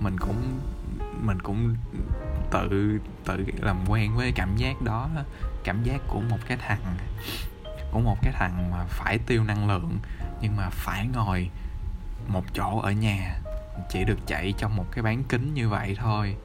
mình 0.00 0.18
cũng 0.18 0.60
mình 1.20 1.40
cũng 1.42 1.76
tự 2.50 2.98
tự 3.24 3.44
làm 3.60 3.76
quen 3.88 4.16
với 4.16 4.32
cảm 4.32 4.56
giác 4.56 4.82
đó, 4.82 5.08
cảm 5.64 5.82
giác 5.82 6.00
của 6.08 6.20
một 6.20 6.38
cái 6.46 6.56
thằng, 6.56 6.96
của 7.90 8.00
một 8.00 8.18
cái 8.22 8.32
thằng 8.32 8.70
mà 8.70 8.84
phải 8.88 9.18
tiêu 9.18 9.44
năng 9.44 9.68
lượng, 9.68 9.98
nhưng 10.40 10.56
mà 10.56 10.68
phải 10.70 11.06
ngồi 11.06 11.50
một 12.28 12.44
chỗ 12.54 12.80
ở 12.80 12.90
nhà, 12.90 13.40
chỉ 13.90 14.04
được 14.04 14.18
chạy 14.26 14.54
trong 14.58 14.76
một 14.76 14.86
cái 14.92 15.02
bán 15.02 15.24
kính 15.24 15.54
như 15.54 15.68
vậy 15.68 15.96
thôi. 16.00 16.36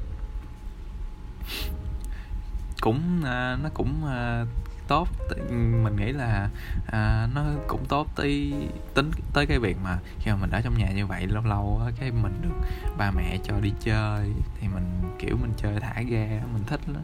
Cũng 2.81 3.23
à, 3.25 3.57
nó 3.63 3.69
cũng 3.73 4.05
à, 4.05 4.45
tốt. 4.87 5.07
Mình 5.49 5.95
nghĩ 5.95 6.11
là 6.11 6.49
à, 6.87 7.27
nó 7.35 7.43
cũng 7.67 7.85
tốt 7.85 8.07
tới 8.15 8.53
tính 8.93 9.11
tới 9.33 9.45
cái 9.45 9.59
việc 9.59 9.77
mà 9.83 9.99
khi 10.19 10.31
mà 10.31 10.37
mình 10.37 10.49
ở 10.49 10.61
trong 10.61 10.77
nhà 10.77 10.91
như 10.91 11.05
vậy 11.05 11.27
lâu 11.27 11.43
lâu 11.43 11.81
á, 11.85 11.91
cái 11.99 12.11
mình 12.11 12.41
được 12.41 12.67
ba 12.97 13.11
mẹ 13.11 13.37
cho 13.43 13.59
đi 13.59 13.73
chơi 13.79 14.31
thì 14.59 14.67
mình 14.67 15.01
kiểu 15.19 15.37
mình 15.41 15.53
chơi 15.57 15.79
thả 15.79 16.01
ga 16.01 16.27
mình 16.53 16.63
thích 16.67 16.81
lắm. 16.87 17.03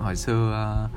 Hồi 0.00 0.16
xưa 0.16 0.88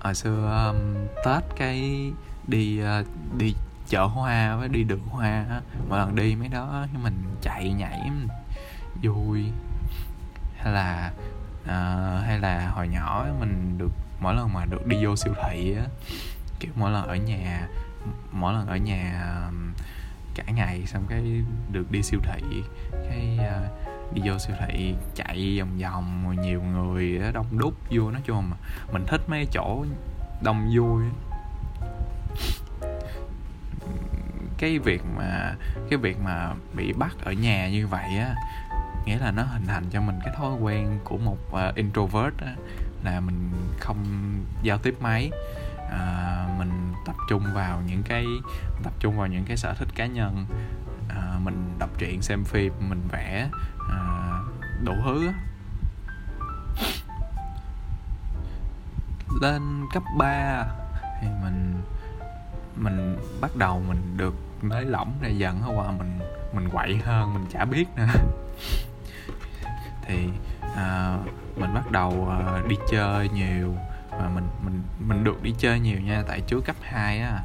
hồi 0.00 0.14
xưa 0.14 0.70
um, 0.72 1.06
tết 1.24 1.42
cái 1.56 2.10
đi 2.46 2.80
à, 2.80 3.02
đi 3.38 3.54
chợ 3.88 4.04
hoa 4.04 4.56
với 4.56 4.68
đi 4.68 4.84
đường 4.84 5.06
hoa 5.08 5.44
mỗi 5.88 5.98
lần 5.98 6.14
đi 6.14 6.36
mấy 6.36 6.48
đó 6.48 6.86
mình 7.02 7.14
chạy 7.42 7.72
nhảy 7.72 8.10
vui. 9.02 9.44
Hay 10.58 10.72
là 10.72 11.12
uh, 11.62 12.24
hay 12.26 12.38
là 12.38 12.70
hồi 12.70 12.88
nhỏ 12.88 13.26
mình 13.40 13.78
được 13.78 13.92
mỗi 14.20 14.34
lần 14.34 14.52
mà 14.52 14.64
được 14.64 14.86
đi 14.86 15.04
vô 15.04 15.16
siêu 15.16 15.34
thị 15.42 15.74
á 15.76 15.84
kiểu 16.60 16.72
mỗi 16.76 16.90
lần 16.90 17.06
ở 17.06 17.16
nhà 17.16 17.68
mỗi 18.32 18.54
lần 18.54 18.66
ở 18.66 18.76
nhà 18.76 19.30
cả 20.34 20.44
ngày 20.54 20.86
xong 20.86 21.06
cái 21.08 21.42
được 21.72 21.90
đi 21.90 22.02
siêu 22.02 22.20
thị 22.22 22.62
cái 22.92 23.38
uh, 23.40 24.14
đi 24.14 24.22
vô 24.24 24.38
siêu 24.38 24.56
thị 24.60 24.94
chạy 25.14 25.58
vòng 25.58 25.78
vòng 25.78 26.36
nhiều 26.42 26.62
người 26.62 27.20
đông 27.32 27.58
đúc 27.58 27.74
vô 27.90 28.10
nói 28.10 28.22
chung 28.24 28.50
mà 28.50 28.56
mình 28.92 29.04
thích 29.06 29.20
mấy 29.28 29.46
chỗ 29.52 29.84
đông 30.42 30.70
vui 30.74 31.04
cái 34.58 34.78
việc 34.78 35.02
mà 35.16 35.54
cái 35.90 35.98
việc 35.98 36.18
mà 36.20 36.52
bị 36.74 36.92
bắt 36.92 37.16
ở 37.24 37.32
nhà 37.32 37.68
như 37.68 37.86
vậy 37.86 38.18
á 38.18 38.34
nghĩa 39.06 39.18
là 39.18 39.30
nó 39.30 39.42
hình 39.42 39.66
thành 39.66 39.84
cho 39.90 40.00
mình 40.00 40.18
cái 40.24 40.34
thói 40.36 40.54
quen 40.54 40.98
của 41.04 41.16
một 41.16 41.38
uh, 41.52 41.74
introvert 41.74 42.38
á, 42.38 42.54
là 43.06 43.20
mình 43.20 43.50
không 43.80 44.04
giao 44.62 44.78
tiếp 44.78 44.96
máy, 45.00 45.30
à, 45.90 46.46
mình 46.58 46.94
tập 47.06 47.16
trung 47.28 47.42
vào 47.54 47.82
những 47.86 48.02
cái 48.02 48.26
tập 48.82 48.92
trung 49.00 49.18
vào 49.18 49.26
những 49.26 49.44
cái 49.44 49.56
sở 49.56 49.74
thích 49.74 49.88
cá 49.94 50.06
nhân. 50.06 50.46
À, 51.08 51.38
mình 51.42 51.74
đọc 51.78 51.90
truyện 51.98 52.22
xem 52.22 52.44
phim 52.44 52.72
mình 52.88 53.02
vẽ 53.12 53.48
à, 53.90 54.40
đủ 54.84 54.92
thứ 55.04 55.32
lên 59.40 59.86
cấp 59.94 60.02
3 60.18 60.64
thì 61.20 61.28
mình 61.42 61.82
mình 62.76 63.16
bắt 63.40 63.56
đầu 63.56 63.82
mình 63.88 64.16
được 64.16 64.34
nới 64.62 64.84
lỏng 64.84 65.12
ra 65.22 65.28
dần 65.28 65.62
qua 65.76 65.92
mình 65.98 66.18
mình 66.52 66.68
quậy 66.68 66.96
hơn 67.04 67.34
mình 67.34 67.46
chả 67.52 67.64
biết 67.64 67.84
nữa. 67.96 68.06
Thì 70.02 70.28
à, 70.76 71.18
mình 71.56 71.74
bắt 71.74 71.90
đầu 71.90 72.28
à, 72.30 72.62
đi 72.68 72.76
chơi 72.90 73.28
nhiều. 73.28 73.74
Và 74.10 74.30
mình 74.34 74.48
mình 74.64 74.82
mình 75.08 75.24
được 75.24 75.42
đi 75.42 75.54
chơi 75.58 75.80
nhiều 75.80 76.00
nha 76.00 76.22
tại 76.28 76.40
trước 76.40 76.64
cấp 76.64 76.76
2 76.82 77.20
á. 77.20 77.40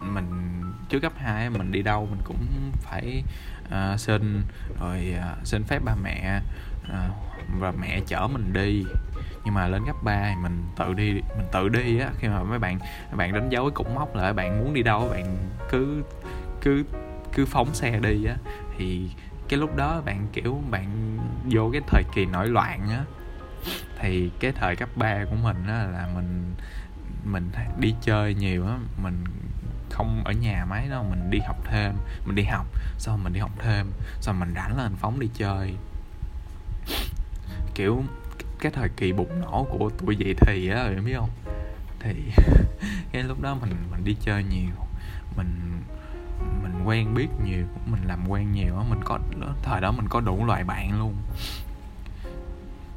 Mình 0.00 0.60
trước 0.88 1.00
cấp 1.00 1.12
2 1.16 1.50
mình 1.50 1.72
đi 1.72 1.82
đâu 1.82 2.08
mình 2.10 2.20
cũng 2.24 2.72
phải 2.74 3.22
à, 3.70 3.96
xin 3.96 4.42
rồi 4.80 5.14
à, 5.20 5.36
xin 5.44 5.64
phép 5.64 5.84
ba 5.84 5.94
mẹ 6.02 6.40
à, 6.92 7.10
và 7.58 7.72
mẹ 7.80 8.00
chở 8.06 8.28
mình 8.32 8.52
đi. 8.52 8.84
Nhưng 9.44 9.54
mà 9.54 9.68
lên 9.68 9.82
cấp 9.86 9.96
3 10.02 10.28
thì 10.28 10.42
mình 10.42 10.62
tự 10.76 10.94
đi 10.94 11.12
mình 11.12 11.46
tự 11.52 11.68
đi 11.68 11.98
á. 11.98 12.08
Khi 12.18 12.28
mà 12.28 12.42
mấy 12.42 12.58
bạn 12.58 12.78
mấy 12.78 13.16
bạn 13.16 13.32
đánh 13.32 13.48
dấu 13.48 13.64
cái 13.64 13.74
cục 13.74 13.94
mốc 13.94 14.16
là 14.16 14.32
bạn 14.32 14.58
muốn 14.58 14.74
đi 14.74 14.82
đâu 14.82 15.08
bạn 15.10 15.36
cứ 15.70 16.02
cứ 16.60 16.84
cứ 17.32 17.46
phóng 17.46 17.74
xe 17.74 17.98
đi 17.98 18.24
á. 18.24 18.36
Thì 18.78 19.10
cái 19.50 19.58
lúc 19.58 19.76
đó 19.76 20.00
bạn, 20.04 20.26
kiểu, 20.32 20.62
bạn 20.70 21.18
vô 21.50 21.70
cái 21.72 21.82
thời 21.86 22.02
kỳ 22.14 22.26
nổi 22.26 22.48
loạn 22.48 22.88
á, 22.90 23.04
thì 23.98 24.30
cái 24.40 24.52
thời 24.52 24.76
cấp 24.76 24.88
3 24.96 25.24
của 25.24 25.36
mình 25.42 25.66
á 25.66 25.86
là 25.92 26.08
mình 26.14 26.54
mình 27.24 27.50
đi 27.78 27.94
chơi 28.00 28.34
nhiều 28.34 28.66
á, 28.66 28.78
mình 29.02 29.24
không 29.90 30.22
ở 30.24 30.32
nhà 30.32 30.66
máy 30.68 30.88
đâu, 30.90 31.06
mình 31.10 31.30
đi 31.30 31.38
học 31.38 31.56
thêm, 31.64 31.92
mình 32.26 32.34
đi 32.34 32.42
học 32.42 32.66
sau 32.98 33.16
mình 33.16 33.32
đi 33.32 33.40
học 33.40 33.50
thêm 33.58 33.86
sau 34.20 34.34
mình 34.34 34.52
rảnh 34.54 34.76
lên 34.76 34.92
phóng 34.96 35.20
đi 35.20 35.28
chơi. 35.34 35.74
Kiểu, 37.74 38.04
cái 38.60 38.72
thời 38.72 38.88
kỳ 38.88 39.12
bùng 39.12 39.40
nổ 39.40 39.66
của 39.70 39.90
tuổi 39.98 40.16
dậy 40.16 40.34
thì 40.40 40.68
á 40.68 40.82
em 40.82 41.04
biết 41.04 41.14
không? 41.16 41.30
Thì 42.00 42.14
cái 43.12 43.22
lúc 43.22 43.40
đó 43.40 43.54
mình 43.60 43.74
mình 43.90 44.04
đi 44.04 44.16
chơi 44.20 44.44
nhiều, 44.44 44.74
mình 45.36 45.82
mình 46.62 46.82
quen 46.84 47.14
biết 47.14 47.28
nhiều 47.44 47.64
mình 47.86 48.02
làm 48.04 48.28
quen 48.28 48.52
nhiều 48.52 48.76
á 48.76 48.84
mình 48.90 49.00
có 49.04 49.18
thời 49.62 49.80
đó 49.80 49.92
mình 49.92 50.08
có 50.08 50.20
đủ 50.20 50.44
loại 50.44 50.64
bạn 50.64 50.98
luôn. 50.98 51.14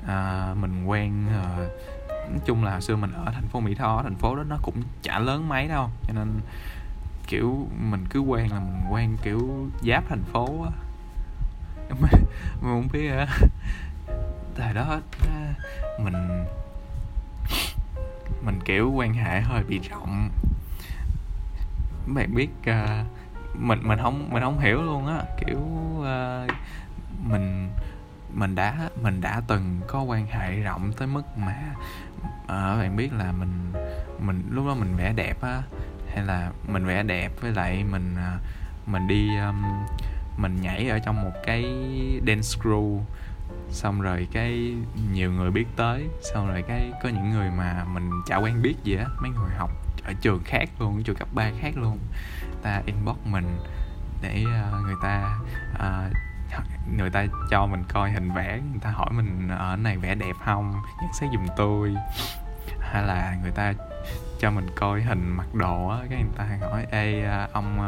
À, 0.07 0.53
mình 0.59 0.85
quen 0.85 1.27
à, 1.29 1.57
nói 2.29 2.39
chung 2.45 2.63
là 2.63 2.81
xưa 2.81 2.95
mình 2.95 3.11
ở 3.11 3.31
thành 3.33 3.47
phố 3.47 3.59
mỹ 3.59 3.75
tho 3.75 4.03
thành 4.03 4.15
phố 4.15 4.35
đó 4.35 4.43
nó 4.43 4.57
cũng 4.61 4.75
chả 5.01 5.19
lớn 5.19 5.49
mấy 5.49 5.67
đâu 5.67 5.89
cho 6.07 6.13
nên 6.13 6.39
kiểu 7.27 7.67
mình 7.79 8.05
cứ 8.09 8.19
quen 8.19 8.51
là 8.51 8.59
mình 8.59 8.93
quen 8.93 9.17
kiểu 9.23 9.69
giáp 9.87 10.03
thành 10.09 10.23
phố 10.23 10.63
á. 10.63 10.71
Mình 12.01 12.11
không 12.61 12.87
biết 12.93 13.09
hả 13.09 13.27
thời 14.55 14.73
đó 14.73 14.99
mình 15.99 16.45
mình 18.45 18.59
kiểu 18.65 18.91
quan 18.91 19.13
hệ 19.13 19.41
hơi 19.41 19.63
bị 19.63 19.79
rộng. 19.79 20.29
Bạn 22.07 22.35
biết 22.35 22.49
uh, 22.59 23.07
mình 23.53 23.79
mình 23.83 23.99
không 24.01 24.29
mình 24.29 24.43
không 24.43 24.59
hiểu 24.59 24.81
luôn 24.81 25.07
á 25.07 25.23
kiểu 25.37 25.59
uh, 25.99 26.51
mình 27.29 27.69
mình 28.33 28.55
đã 28.55 28.89
mình 29.01 29.21
đã 29.21 29.41
từng 29.47 29.81
có 29.87 30.01
quan 30.01 30.27
hệ 30.27 30.59
rộng 30.59 30.91
tới 30.97 31.07
mức 31.07 31.37
mà 31.37 31.55
uh, 32.43 32.49
bạn 32.49 32.95
biết 32.95 33.13
là 33.13 33.31
mình 33.31 33.73
mình 34.19 34.43
lúc 34.51 34.67
đó 34.67 34.75
mình 34.75 34.95
vẽ 34.95 35.13
đẹp 35.15 35.41
á 35.41 35.61
hay 36.13 36.25
là 36.25 36.51
mình 36.67 36.85
vẽ 36.85 37.03
đẹp 37.03 37.31
với 37.41 37.51
lại 37.51 37.83
mình 37.91 38.15
uh, 38.35 38.41
mình 38.89 39.07
đi 39.07 39.37
um, 39.37 39.63
mình 40.37 40.61
nhảy 40.61 40.89
ở 40.89 40.99
trong 40.99 41.23
một 41.23 41.33
cái 41.45 41.63
dance 42.27 42.59
crew 42.61 42.99
xong 43.69 44.01
rồi 44.01 44.27
cái 44.31 44.75
nhiều 45.11 45.31
người 45.31 45.51
biết 45.51 45.65
tới 45.75 46.07
xong 46.33 46.47
rồi 46.47 46.63
cái 46.67 46.91
có 47.03 47.09
những 47.09 47.29
người 47.31 47.51
mà 47.51 47.85
mình 47.93 48.09
chả 48.27 48.37
quen 48.37 48.61
biết 48.61 48.75
gì 48.83 48.95
á 48.95 49.05
mấy 49.21 49.31
người 49.31 49.51
học 49.57 49.71
ở 50.03 50.13
trường 50.21 50.41
khác 50.45 50.69
luôn 50.79 51.03
trường 51.03 51.15
cấp 51.15 51.27
3 51.33 51.49
khác 51.59 51.77
luôn 51.77 51.97
ta 52.63 52.81
inbox 52.85 53.17
mình 53.25 53.57
để 54.21 54.43
uh, 54.45 54.85
người 54.85 54.95
ta 55.01 55.37
uh, 55.75 56.13
người 56.97 57.09
ta 57.09 57.25
cho 57.49 57.65
mình 57.65 57.83
coi 57.93 58.11
hình 58.11 58.31
vẽ 58.31 58.59
người 58.71 58.79
ta 58.81 58.89
hỏi 58.89 59.09
mình 59.11 59.47
ở 59.49 59.75
này 59.75 59.97
vẽ 59.97 60.15
đẹp 60.15 60.35
không? 60.45 60.73
Nhận 61.01 61.13
xét 61.13 61.29
giùm 61.31 61.47
tôi. 61.57 61.95
Hay 62.79 63.03
là 63.03 63.37
người 63.41 63.51
ta 63.51 63.73
cho 64.39 64.51
mình 64.51 64.67
coi 64.75 65.01
hình 65.01 65.33
mặc 65.37 65.55
đồ 65.55 65.87
á 65.87 65.97
cái 66.09 66.23
người 66.23 66.37
ta 66.37 66.67
hỏi 66.69 66.85
ê 66.91 67.23
ờ, 67.23 67.47
ông 67.53 67.79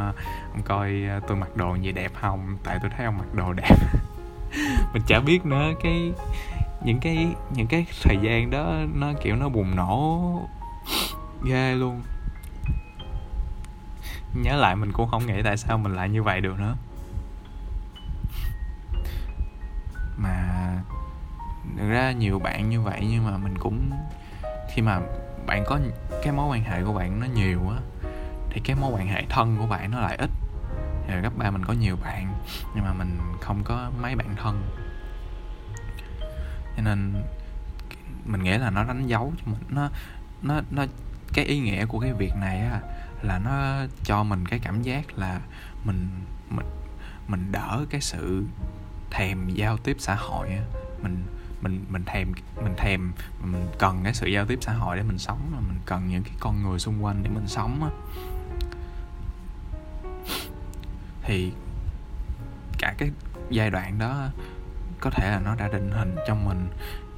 ông 0.51 0.61
coi 0.65 0.93
tôi 1.27 1.37
mặc 1.37 1.55
đồ 1.55 1.75
gì 1.75 1.91
đẹp 1.91 2.11
không? 2.21 2.57
Tại 2.63 2.77
tôi 2.81 2.91
thấy 2.97 3.05
ông 3.05 3.17
mặc 3.17 3.33
đồ 3.33 3.53
đẹp. 3.53 3.75
Mình 4.93 5.01
chả 5.07 5.19
biết 5.19 5.45
nữa 5.45 5.71
cái 5.83 6.13
những 6.83 6.99
cái 6.99 7.27
những 7.55 7.67
cái 7.67 7.85
thời 8.03 8.17
gian 8.21 8.49
đó 8.49 8.73
nó 8.93 9.13
kiểu 9.23 9.35
nó 9.35 9.49
bùng 9.49 9.75
nổ 9.75 10.21
ghê 11.43 11.75
luôn 11.75 12.01
nhớ 14.35 14.55
lại 14.55 14.75
mình 14.75 14.91
cũng 14.91 15.09
không 15.09 15.25
nghĩ 15.25 15.41
tại 15.43 15.57
sao 15.57 15.77
mình 15.77 15.95
lại 15.95 16.09
như 16.09 16.23
vậy 16.23 16.41
được 16.41 16.59
nữa. 16.59 16.75
Mà 20.17 20.43
thực 21.77 21.89
ra 21.89 22.11
nhiều 22.11 22.39
bạn 22.39 22.69
như 22.69 22.81
vậy 22.81 23.05
nhưng 23.09 23.25
mà 23.25 23.37
mình 23.37 23.57
cũng, 23.57 23.91
khi 24.73 24.81
mà 24.81 24.99
bạn 25.45 25.63
có 25.67 25.79
cái 26.23 26.33
mối 26.33 26.47
quan 26.47 26.63
hệ 26.63 26.83
của 26.83 26.93
bạn 26.93 27.19
nó 27.19 27.27
nhiều 27.27 27.69
á, 27.69 28.09
thì 28.49 28.61
cái 28.63 28.75
mối 28.75 28.91
quan 28.93 29.07
hệ 29.07 29.23
thân 29.29 29.57
của 29.57 29.67
bạn 29.67 29.91
nó 29.91 29.99
lại 29.99 30.15
ít. 30.15 30.29
Rồi 31.09 31.21
cấp 31.23 31.33
ba 31.37 31.51
mình 31.51 31.65
có 31.65 31.73
nhiều 31.73 31.97
bạn 32.03 32.33
nhưng 32.75 32.83
mà 32.83 32.93
mình 32.93 33.17
không 33.41 33.63
có 33.63 33.91
mấy 34.01 34.15
bạn 34.15 34.35
thân. 34.35 34.63
Cho 36.77 36.83
nên 36.83 37.13
mình 38.25 38.43
nghĩ 38.43 38.57
là 38.57 38.69
nó 38.69 38.83
đánh 38.83 39.07
dấu 39.07 39.33
cho 39.37 39.51
mình, 39.51 39.61
nó 39.69 39.89
nó 40.41 40.61
nó, 40.71 40.85
cái 41.33 41.45
ý 41.45 41.59
nghĩa 41.59 41.85
của 41.85 41.99
cái 41.99 42.13
việc 42.13 42.35
này 42.35 42.59
á 42.59 42.79
là 43.25 43.39
nó 43.39 43.85
cho 44.03 44.23
mình 44.23 44.45
cái 44.45 44.59
cảm 44.59 44.81
giác 44.81 45.17
là 45.17 45.41
mình 45.83 46.07
mình 46.49 46.65
mình 47.27 47.51
đỡ 47.51 47.85
cái 47.89 48.01
sự 48.01 48.45
thèm 49.11 49.49
giao 49.49 49.77
tiếp 49.77 49.95
xã 49.99 50.15
hội 50.15 50.49
á. 50.49 50.63
Mình 51.01 51.23
mình 51.61 51.85
mình 51.89 52.03
thèm 52.05 52.31
mình 52.63 52.73
thèm 52.77 53.11
mình 53.43 53.67
cần 53.79 54.01
cái 54.03 54.13
sự 54.13 54.27
giao 54.27 54.45
tiếp 54.45 54.59
xã 54.61 54.73
hội 54.73 54.97
để 54.97 55.03
mình 55.03 55.17
sống 55.17 55.51
mà 55.51 55.59
mình 55.59 55.79
cần 55.85 56.07
những 56.07 56.23
cái 56.23 56.33
con 56.39 56.63
người 56.63 56.79
xung 56.79 57.03
quanh 57.03 57.23
để 57.23 57.29
mình 57.29 57.47
sống 57.47 57.83
á. 57.83 57.89
Thì 61.23 61.51
cả 62.77 62.93
cái 62.97 63.11
giai 63.49 63.71
đoạn 63.71 63.99
đó 63.99 64.27
có 64.99 65.09
thể 65.09 65.31
là 65.31 65.39
nó 65.39 65.55
đã 65.55 65.67
định 65.67 65.91
hình 65.91 66.15
trong 66.27 66.45
mình 66.45 66.67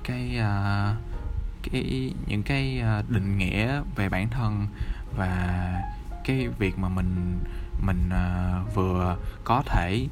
cái 0.04 0.40
uh, 0.40 0.98
cái 1.72 2.14
những 2.28 2.44
cái 2.44 2.80
à, 2.80 3.04
định 3.08 3.38
nghĩa 3.38 3.82
về 3.96 4.10
bản 4.10 4.30
thân 4.30 4.68
và 5.18 5.82
cái 6.28 6.48
việc 6.48 6.80
mà 6.80 6.90
mình 6.90 7.40
mình 7.82 8.10
uh, 8.10 8.76
vừa 8.76 9.18
có 9.44 9.64
thể 9.66 10.08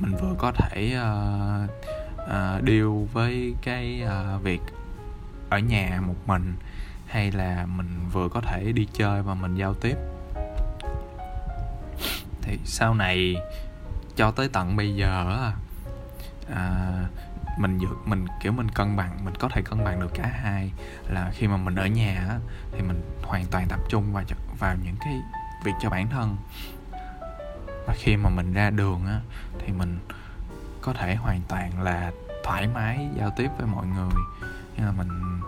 mình 0.00 0.16
vừa 0.20 0.34
có 0.38 0.52
thể 0.52 0.96
uh, 0.96 1.70
uh, 2.24 2.66
deal 2.66 3.06
với 3.12 3.54
cái 3.62 4.02
uh, 4.04 4.42
việc 4.42 4.60
ở 5.50 5.58
nhà 5.58 6.00
một 6.06 6.14
mình 6.26 6.54
hay 7.06 7.32
là 7.32 7.66
mình 7.66 8.08
vừa 8.12 8.28
có 8.28 8.40
thể 8.40 8.72
đi 8.72 8.88
chơi 8.92 9.22
và 9.22 9.34
mình 9.34 9.54
giao 9.54 9.74
tiếp. 9.74 9.96
Thì 12.42 12.58
sau 12.64 12.94
này 12.94 13.36
cho 14.16 14.30
tới 14.30 14.48
tận 14.48 14.76
bây 14.76 14.94
giờ 14.94 15.52
à, 16.54 17.04
mình 17.58 17.78
dược 17.78 18.08
mình 18.08 18.26
kiểu 18.42 18.52
mình 18.52 18.68
cân 18.68 18.96
bằng 18.96 19.24
mình 19.24 19.34
có 19.38 19.48
thể 19.48 19.62
cân 19.62 19.84
bằng 19.84 20.00
được 20.00 20.14
cả 20.14 20.30
hai. 20.42 20.72
Là 21.08 21.30
khi 21.32 21.46
mà 21.46 21.56
mình 21.56 21.74
ở 21.74 21.86
nhà 21.86 22.26
á, 22.28 22.38
thì 22.72 22.82
mình 22.82 23.02
hoàn 23.22 23.44
toàn 23.50 23.66
tập 23.68 23.80
trung 23.88 24.12
vào 24.12 24.24
vào 24.58 24.76
những 24.84 24.96
cái 25.00 25.20
việc 25.64 25.72
cho 25.82 25.90
bản 25.90 26.08
thân. 26.08 26.36
Và 27.86 27.94
khi 27.96 28.16
mà 28.16 28.30
mình 28.30 28.52
ra 28.52 28.70
đường 28.70 29.06
á 29.06 29.20
thì 29.58 29.72
mình 29.72 29.98
có 30.80 30.92
thể 30.92 31.16
hoàn 31.16 31.40
toàn 31.48 31.82
là 31.82 32.10
thoải 32.44 32.68
mái 32.74 33.08
giao 33.16 33.30
tiếp 33.36 33.48
với 33.58 33.66
mọi 33.66 33.86
người. 33.86 34.22
Nhưng 34.76 34.86
mà 34.86 34.92
mình 34.92 35.40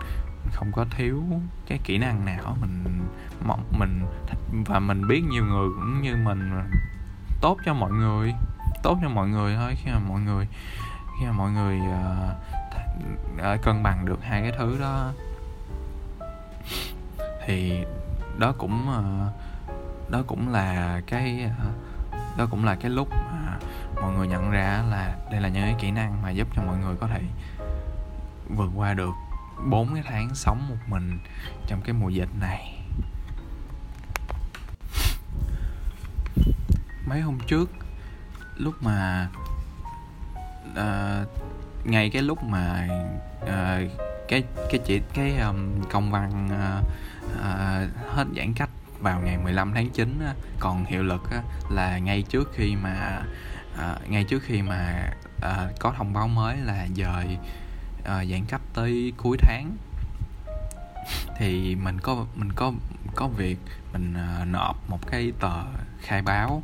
không 0.51 0.71
có 0.71 0.85
thiếu 0.97 1.23
cái 1.67 1.79
kỹ 1.83 1.97
năng 1.97 2.25
nào 2.25 2.57
mình 2.61 2.83
mình 3.79 4.05
và 4.65 4.79
mình 4.79 5.07
biết 5.07 5.23
nhiều 5.29 5.45
người 5.45 5.69
cũng 5.75 6.01
như 6.01 6.15
mình 6.15 6.51
tốt 7.41 7.57
cho 7.65 7.73
mọi 7.73 7.91
người 7.91 8.33
tốt 8.83 8.97
cho 9.01 9.09
mọi 9.09 9.27
người 9.27 9.55
thôi. 9.55 9.75
Khi 9.83 9.91
mà 9.91 9.99
mọi 9.99 10.21
người 10.21 10.47
khi 11.19 11.25
mà 11.25 11.31
mọi 11.31 11.51
người 11.51 11.79
uh, 13.39 13.61
cân 13.61 13.83
bằng 13.83 14.05
được 14.05 14.23
hai 14.23 14.41
cái 14.41 14.51
thứ 14.57 14.77
đó. 14.79 15.11
Thì 17.45 17.85
đó 18.37 18.53
cũng 18.57 18.87
uh, 18.89 20.11
đó 20.11 20.23
cũng 20.27 20.49
là 20.49 21.01
cái 21.07 21.45
uh, 21.45 22.37
đó 22.37 22.47
cũng 22.51 22.65
là 22.65 22.75
cái 22.75 22.91
lúc 22.91 23.09
mà 23.11 23.57
mọi 24.01 24.13
người 24.13 24.27
nhận 24.27 24.51
ra 24.51 24.83
là 24.89 25.15
đây 25.31 25.41
là 25.41 25.49
những 25.49 25.63
cái 25.63 25.75
kỹ 25.79 25.91
năng 25.91 26.21
mà 26.21 26.29
giúp 26.29 26.47
cho 26.55 26.61
mọi 26.61 26.77
người 26.77 26.95
có 27.01 27.07
thể 27.07 27.21
vượt 28.49 28.71
qua 28.75 28.93
được 28.93 29.13
bốn 29.69 29.93
cái 29.93 30.03
tháng 30.07 30.35
sống 30.35 30.69
một 30.69 30.77
mình 30.87 31.19
trong 31.67 31.81
cái 31.81 31.93
mùa 31.93 32.09
dịch 32.09 32.29
này. 32.39 32.81
Mấy 37.07 37.21
hôm 37.21 37.39
trước 37.47 37.69
lúc 38.57 38.73
mà 38.81 39.29
uh, 40.79 41.27
ngay 41.85 42.09
cái 42.09 42.21
lúc 42.21 42.43
mà 42.43 42.87
uh, 43.43 43.91
cái 44.27 44.43
cái 44.69 44.79
chỉ 44.85 45.01
cái 45.13 45.37
um, 45.37 45.83
công 45.91 46.11
văn 46.11 46.49
uh, 46.51 46.87
uh, 47.35 48.13
hết 48.15 48.25
giãn 48.35 48.53
cách 48.53 48.69
vào 48.99 49.21
ngày 49.21 49.37
15 49.37 49.71
tháng 49.73 49.89
9 49.89 50.19
uh, 50.29 50.37
còn 50.59 50.85
hiệu 50.85 51.03
lực 51.03 51.23
uh, 51.23 51.71
là 51.71 51.97
ngay 51.97 52.21
trước 52.21 52.51
khi 52.53 52.75
mà 52.75 53.23
uh, 53.73 54.09
ngay 54.09 54.23
trước 54.23 54.43
khi 54.43 54.61
mà 54.61 55.09
uh, 55.37 55.79
có 55.79 55.93
thông 55.97 56.13
báo 56.13 56.27
mới 56.27 56.57
là 56.57 56.87
dời 56.95 57.37
uh, 57.99 58.05
giãn 58.05 58.45
cách 58.47 58.61
tới 58.73 59.13
cuối 59.17 59.37
tháng. 59.39 59.77
Thì 61.37 61.75
mình 61.75 61.99
có 61.99 62.25
mình 62.35 62.51
có 62.55 62.71
có 63.15 63.27
việc 63.27 63.57
mình 63.93 64.13
uh, 64.41 64.47
nộp 64.47 64.89
một 64.89 65.07
cái 65.07 65.31
tờ 65.39 65.63
khai 66.01 66.21
báo 66.21 66.63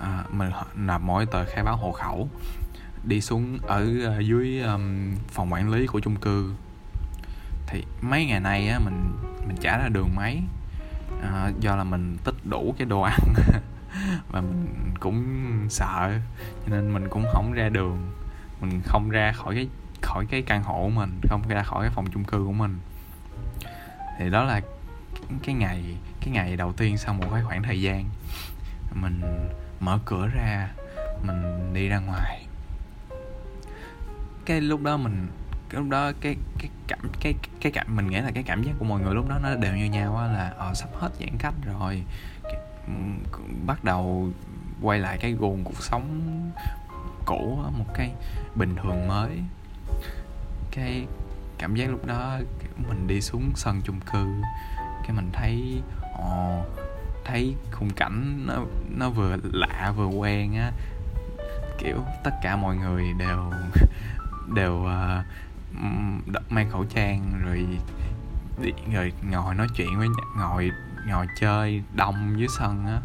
uh, 0.00 0.34
mình 0.34 0.50
nộp 0.76 1.00
mỗi 1.00 1.26
tờ 1.26 1.44
khai 1.44 1.64
báo 1.64 1.76
hộ 1.76 1.92
khẩu 1.92 2.28
đi 3.06 3.20
xuống 3.20 3.58
ở 3.62 3.86
ờ, 4.04 4.20
dưới 4.20 4.60
um, 4.60 5.14
phòng 5.28 5.52
quản 5.52 5.70
lý 5.70 5.86
của 5.86 6.00
chung 6.00 6.16
cư. 6.16 6.54
Thì 7.66 7.84
mấy 8.00 8.26
ngày 8.26 8.40
nay 8.40 8.68
á 8.68 8.78
mình 8.78 9.12
mình 9.46 9.56
trả 9.60 9.78
ra 9.78 9.88
đường 9.88 10.08
máy 10.14 10.42
à, 11.22 11.50
do 11.60 11.76
là 11.76 11.84
mình 11.84 12.16
tích 12.24 12.34
đủ 12.44 12.74
cái 12.78 12.86
đồ 12.86 13.00
ăn 13.00 13.18
và 14.30 14.40
mình 14.40 14.94
cũng 15.00 15.24
sợ 15.68 16.18
cho 16.66 16.76
nên 16.76 16.92
mình 16.92 17.08
cũng 17.08 17.24
không 17.32 17.52
ra 17.52 17.68
đường. 17.68 18.12
Mình 18.60 18.80
không 18.84 19.10
ra 19.10 19.32
khỏi 19.32 19.54
cái 19.54 19.68
khỏi 20.02 20.26
cái 20.30 20.42
căn 20.42 20.62
hộ 20.62 20.82
của 20.82 21.00
mình 21.00 21.20
không 21.28 21.42
ra 21.48 21.62
khỏi 21.62 21.84
cái 21.84 21.90
phòng 21.94 22.06
chung 22.12 22.24
cư 22.24 22.44
của 22.46 22.52
mình. 22.52 22.78
Thì 24.18 24.30
đó 24.30 24.44
là 24.44 24.60
cái 25.42 25.54
ngày 25.54 25.96
cái 26.20 26.30
ngày 26.30 26.56
đầu 26.56 26.72
tiên 26.72 26.98
sau 26.98 27.14
một 27.14 27.26
cái 27.32 27.42
khoảng 27.42 27.62
thời 27.62 27.82
gian 27.82 28.04
mình 28.94 29.20
mở 29.80 29.98
cửa 30.04 30.28
ra 30.34 30.70
mình 31.22 31.72
đi 31.74 31.88
ra 31.88 31.98
ngoài 31.98 32.45
cái 34.46 34.60
lúc 34.60 34.82
đó 34.82 34.96
mình, 34.96 35.28
cái 35.68 35.80
lúc 35.80 35.90
đó 35.90 36.12
cái 36.20 36.36
cái 36.58 36.70
cảm, 36.86 36.98
cái 37.20 37.34
cái 37.60 37.72
cảm, 37.72 37.96
mình 37.96 38.06
nghĩ 38.06 38.20
là 38.20 38.30
cái 38.34 38.42
cảm 38.42 38.62
giác 38.62 38.72
của 38.78 38.84
mọi 38.84 39.00
người 39.00 39.14
lúc 39.14 39.28
đó 39.28 39.38
nó 39.42 39.54
đều 39.54 39.76
như 39.76 39.84
nhau 39.84 40.16
á, 40.16 40.26
là 40.26 40.52
ờ 40.58 40.74
sắp 40.74 40.88
hết 40.94 41.10
giãn 41.20 41.38
cách 41.38 41.54
rồi. 41.64 42.02
Bắt 43.66 43.84
đầu 43.84 44.28
quay 44.82 44.98
lại 44.98 45.18
cái 45.20 45.32
guồng 45.32 45.64
cuộc 45.64 45.82
sống 45.82 46.22
cũ 47.26 47.58
một 47.78 47.86
cái 47.94 48.10
bình 48.54 48.76
thường 48.82 49.08
mới. 49.08 49.30
Cái 50.70 51.06
cảm 51.58 51.74
giác 51.74 51.90
lúc 51.90 52.06
đó 52.06 52.38
mình 52.88 53.06
đi 53.06 53.20
xuống 53.20 53.50
sân 53.54 53.80
chung 53.84 54.00
cư, 54.12 54.26
cái 54.76 55.12
mình 55.12 55.30
thấy 55.32 55.82
ồ 56.18 56.64
thấy 57.24 57.54
khung 57.72 57.90
cảnh 57.90 58.42
nó 58.46 58.54
nó 58.98 59.10
vừa 59.10 59.36
lạ, 59.52 59.92
vừa 59.96 60.06
quen 60.06 60.54
á. 60.54 60.72
Kiểu 61.78 62.04
tất 62.24 62.30
cả 62.42 62.56
mọi 62.56 62.76
người 62.76 63.04
đều 63.18 63.52
đều 64.54 64.84
ờ, 64.84 65.22
uh, 66.36 66.52
mang 66.52 66.70
khẩu 66.70 66.84
trang 66.84 67.42
rồi 67.44 67.66
đi, 68.60 68.72
rồi 68.92 69.12
ngồi 69.30 69.54
nói 69.54 69.66
chuyện 69.76 69.98
với 69.98 70.08
ngồi 70.36 70.70
ngồi 71.08 71.26
chơi 71.40 71.82
đông 71.94 72.34
dưới 72.38 72.48
sân 72.58 72.86
á. 72.86 73.00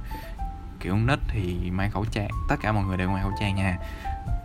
Kiểu 0.79 0.95
nít 0.95 1.19
thì 1.27 1.71
mang 1.71 1.91
khẩu 1.91 2.05
trang 2.05 2.29
tất 2.49 2.55
cả 2.61 2.71
mọi 2.71 2.83
người 2.83 2.97
đều 2.97 3.09
mang 3.09 3.23
khẩu 3.23 3.33
trang 3.39 3.55
nha. 3.55 3.77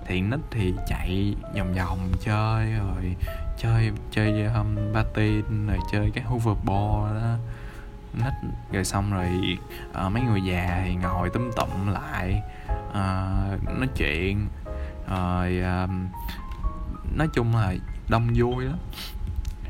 Thì 0.07 0.21
nít 0.21 0.41
thì 0.51 0.75
chạy 0.87 1.35
vòng 1.57 1.75
vòng 1.75 1.99
chơi 2.21 2.73
rồi 2.73 3.17
chơi 3.59 3.93
chơi 4.11 4.45
um, 4.45 4.77
patin 4.95 5.67
rồi 5.67 5.79
chơi 5.93 6.11
cái 6.15 6.25
hoverboard 6.25 7.15
đó 7.15 7.37
nít 8.15 8.33
rồi 8.73 8.85
xong 8.85 9.13
rồi 9.13 9.59
uh, 10.07 10.13
mấy 10.13 10.23
người 10.23 10.41
già 10.43 10.83
thì 10.85 10.95
ngồi 10.95 11.31
túm 11.31 11.51
tụm 11.57 11.87
lại 11.87 12.43
uh, 12.89 13.79
nói 13.79 13.89
chuyện 13.97 14.49
rồi 15.09 15.63
uh, 15.85 15.91
nói 17.14 17.29
chung 17.33 17.57
là 17.57 17.75
đông 18.09 18.31
vui 18.35 18.64
lắm. 18.64 18.79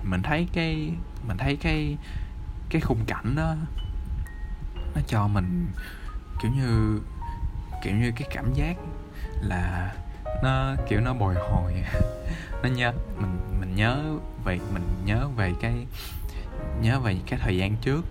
Mình 0.02 0.22
thấy 0.22 0.48
cái, 0.52 0.90
mình 1.28 1.36
thấy 1.36 1.56
cái 1.56 1.96
cái 2.70 2.80
khung 2.80 3.04
cảnh 3.06 3.36
đó, 3.36 3.54
nó 4.94 5.00
cho 5.06 5.28
mình 5.28 5.66
kiểu 6.42 6.50
như 6.50 7.00
kiểu 7.82 7.96
như 7.96 8.12
cái 8.16 8.28
cảm 8.34 8.52
giác 8.54 8.76
là 9.40 9.94
nó 10.42 10.74
kiểu 10.88 11.00
nó 11.00 11.14
bồi 11.14 11.34
hồi. 11.34 11.72
Nó 12.62 12.68
nhớ, 12.68 12.92
mình 13.16 13.38
mình 13.60 13.74
nhớ 13.76 14.02
về, 14.44 14.60
mình 14.72 14.82
nhớ 15.04 15.28
về 15.36 15.52
cái, 15.60 15.86
nhớ 16.80 17.00
về 17.00 17.16
cái 17.26 17.38
thời 17.42 17.56
gian 17.56 17.76
trước 17.76 18.04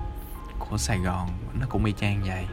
của 0.60 0.78
Sài 0.78 1.00
Gòn, 1.00 1.30
nó 1.60 1.66
cũng 1.70 1.86
y 1.86 1.94
chang 1.94 2.24
vậy. 2.24 2.46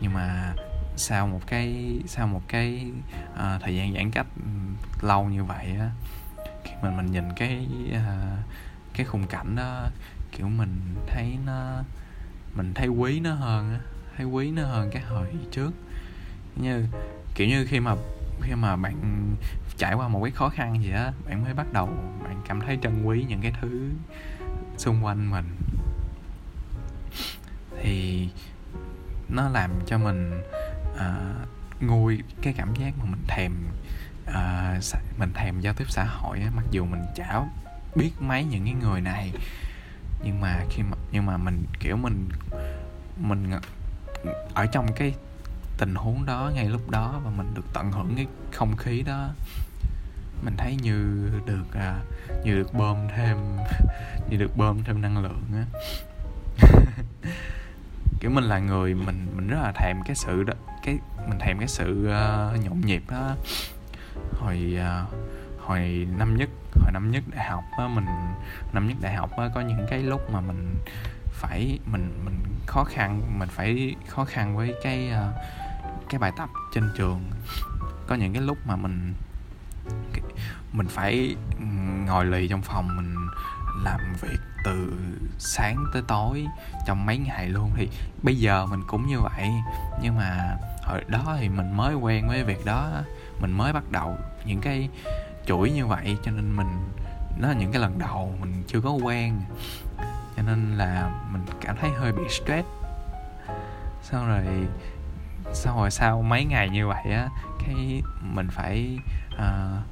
Nhưng 0.00 0.12
mà 0.12 0.54
sau 1.00 1.26
một 1.26 1.40
cái 1.46 1.98
sau 2.06 2.26
một 2.26 2.42
cái 2.48 2.90
uh, 3.32 3.62
thời 3.62 3.76
gian 3.76 3.94
giãn 3.94 4.10
cách 4.10 4.26
ừ, 4.36 4.50
lâu 5.06 5.24
như 5.24 5.44
vậy 5.44 5.76
á 5.80 5.90
khi 6.64 6.72
mình 6.82 6.96
mình 6.96 7.12
nhìn 7.12 7.24
cái 7.36 7.66
uh, 7.90 8.38
cái 8.94 9.06
khung 9.06 9.26
cảnh 9.26 9.56
đó 9.56 9.86
kiểu 10.32 10.48
mình 10.48 10.94
thấy 11.06 11.38
nó 11.46 11.82
mình 12.54 12.74
thấy 12.74 12.88
quý 12.88 13.20
nó 13.20 13.34
hơn 13.34 13.72
á 13.72 13.80
thấy 14.16 14.26
quý 14.26 14.50
nó 14.50 14.62
hơn 14.62 14.90
cái 14.92 15.02
hồi 15.02 15.26
trước. 15.50 15.70
Như 16.56 16.86
kiểu 17.34 17.48
như 17.48 17.66
khi 17.66 17.80
mà 17.80 17.94
khi 18.42 18.54
mà 18.54 18.76
bạn 18.76 19.26
trải 19.76 19.94
qua 19.94 20.08
một 20.08 20.20
cái 20.22 20.30
khó 20.30 20.48
khăn 20.48 20.82
gì 20.82 20.90
á 20.92 21.12
bạn 21.26 21.44
mới 21.44 21.54
bắt 21.54 21.72
đầu 21.72 21.86
bạn 22.24 22.42
cảm 22.48 22.60
thấy 22.60 22.78
trân 22.82 23.04
quý 23.04 23.24
những 23.28 23.40
cái 23.40 23.52
thứ 23.60 23.90
xung 24.76 25.04
quanh 25.04 25.30
mình. 25.30 25.44
Thì 27.82 28.28
nó 29.28 29.48
làm 29.48 29.70
cho 29.86 29.98
mình 29.98 30.42
uh, 31.00 31.82
nguôi 31.82 32.22
cái 32.42 32.52
cảm 32.56 32.74
giác 32.74 32.98
mà 32.98 33.04
mình 33.04 33.22
thèm 33.28 33.52
uh, 34.28 35.18
mình 35.18 35.32
thèm 35.34 35.60
giao 35.60 35.74
tiếp 35.74 35.84
xã 35.88 36.04
hội 36.04 36.40
á. 36.40 36.50
Mặc 36.56 36.64
dù 36.70 36.84
mình 36.84 37.02
chả 37.16 37.42
biết 37.94 38.10
mấy 38.20 38.44
những 38.44 38.64
cái 38.64 38.74
người 38.74 39.00
này 39.00 39.32
nhưng 40.24 40.40
mà 40.40 40.64
khi 40.70 40.82
mà 40.82 40.96
nhưng 41.12 41.26
mà 41.26 41.36
mình 41.36 41.64
kiểu 41.80 41.96
mình 41.96 42.28
mình 43.16 43.50
ở 44.54 44.66
trong 44.66 44.86
cái 44.96 45.14
tình 45.78 45.94
huống 45.94 46.26
đó 46.26 46.50
ngay 46.54 46.68
lúc 46.68 46.90
đó 46.90 47.20
và 47.24 47.30
mình 47.30 47.54
được 47.54 47.64
tận 47.72 47.92
hưởng 47.92 48.12
cái 48.16 48.26
không 48.52 48.76
khí 48.76 49.02
đó 49.02 49.28
mình 50.44 50.54
thấy 50.56 50.76
như 50.82 51.28
được 51.46 51.74
à, 51.74 52.00
như 52.44 52.54
được 52.54 52.74
bơm 52.74 52.96
thêm 53.16 53.36
như 54.30 54.36
được 54.36 54.56
bơm 54.56 54.84
thêm 54.84 55.02
năng 55.02 55.18
lượng 55.18 55.42
á. 55.54 55.64
Kiểu 58.20 58.30
mình 58.30 58.44
là 58.44 58.58
người 58.58 58.94
mình 58.94 59.26
mình 59.36 59.48
rất 59.48 59.58
là 59.62 59.72
thèm 59.72 59.96
cái 60.06 60.16
sự 60.16 60.42
đó 60.42 60.54
cái 60.82 60.98
mình 61.28 61.38
thèm 61.38 61.58
cái 61.58 61.68
sự 61.68 62.08
uh, 62.08 62.64
nhộn 62.64 62.80
nhịp 62.80 63.02
đó 63.08 63.36
hồi 64.40 64.76
uh, 64.78 65.14
hồi 65.66 66.08
năm 66.18 66.36
nhất 66.36 66.48
hồi 66.74 66.92
năm 66.92 67.10
nhất 67.10 67.22
đại 67.34 67.48
học 67.48 67.64
á 67.78 67.88
mình 67.88 68.06
năm 68.72 68.88
nhất 68.88 68.96
đại 69.00 69.14
học 69.14 69.30
á 69.36 69.48
có 69.54 69.60
những 69.60 69.86
cái 69.90 70.02
lúc 70.02 70.30
mà 70.30 70.40
mình 70.40 70.74
phải 71.30 71.78
mình 71.86 72.12
mình 72.24 72.34
khó 72.66 72.84
khăn 72.84 73.38
mình 73.38 73.48
phải 73.48 73.94
khó 74.08 74.24
khăn 74.24 74.56
với 74.56 74.74
cái 74.82 75.12
uh, 75.12 75.34
cái 76.10 76.18
bài 76.18 76.32
tập 76.36 76.48
trên 76.74 76.90
trường. 76.96 77.30
Có 78.06 78.14
những 78.14 78.32
cái 78.32 78.42
lúc 78.42 78.58
mà 78.66 78.76
mình 78.76 79.14
mình 80.72 80.88
phải 80.88 81.36
ngồi 82.06 82.24
lì 82.24 82.48
trong 82.48 82.62
phòng 82.62 82.96
mình 82.96 83.19
làm 83.84 84.00
việc 84.20 84.38
từ 84.64 84.92
sáng 85.38 85.84
tới 85.92 86.02
tối 86.08 86.46
trong 86.86 87.06
mấy 87.06 87.18
ngày 87.18 87.48
luôn. 87.48 87.70
Thì 87.76 87.88
bây 88.22 88.36
giờ 88.36 88.66
mình 88.66 88.80
cũng 88.86 89.06
như 89.06 89.20
vậy 89.20 89.50
nhưng 90.02 90.16
mà 90.16 90.56
hồi 90.82 91.04
đó 91.08 91.36
thì 91.40 91.48
mình 91.48 91.76
mới 91.76 91.94
quen 91.94 92.28
với 92.28 92.44
việc 92.44 92.64
đó 92.64 92.90
mình 93.40 93.52
mới 93.52 93.72
bắt 93.72 93.90
đầu 93.90 94.16
những 94.44 94.60
cái 94.60 94.88
chuỗi 95.46 95.70
như 95.70 95.86
vậy 95.86 96.16
cho 96.22 96.30
nên 96.30 96.56
mình 96.56 96.68
nó 97.40 97.48
là 97.48 97.54
những 97.54 97.72
cái 97.72 97.82
lần 97.82 97.98
đầu 97.98 98.34
mình 98.40 98.62
chưa 98.66 98.80
có 98.80 98.90
quen. 98.90 99.40
Cho 100.36 100.42
nên 100.42 100.76
là 100.78 101.10
mình 101.32 101.42
cảm 101.60 101.76
thấy 101.80 101.90
hơi 101.90 102.12
bị 102.12 102.22
stress. 102.28 102.68
Xong 104.02 104.28
rồi 104.28 104.44
xong 105.52 105.76
rồi 105.76 105.90
sau 105.90 106.22
mấy 106.22 106.44
ngày 106.44 106.68
như 106.70 106.88
vậy 106.88 107.04
á 107.04 107.28
cái 107.66 108.02
mình 108.34 108.48
phải 108.50 108.98
uh, 109.34 109.84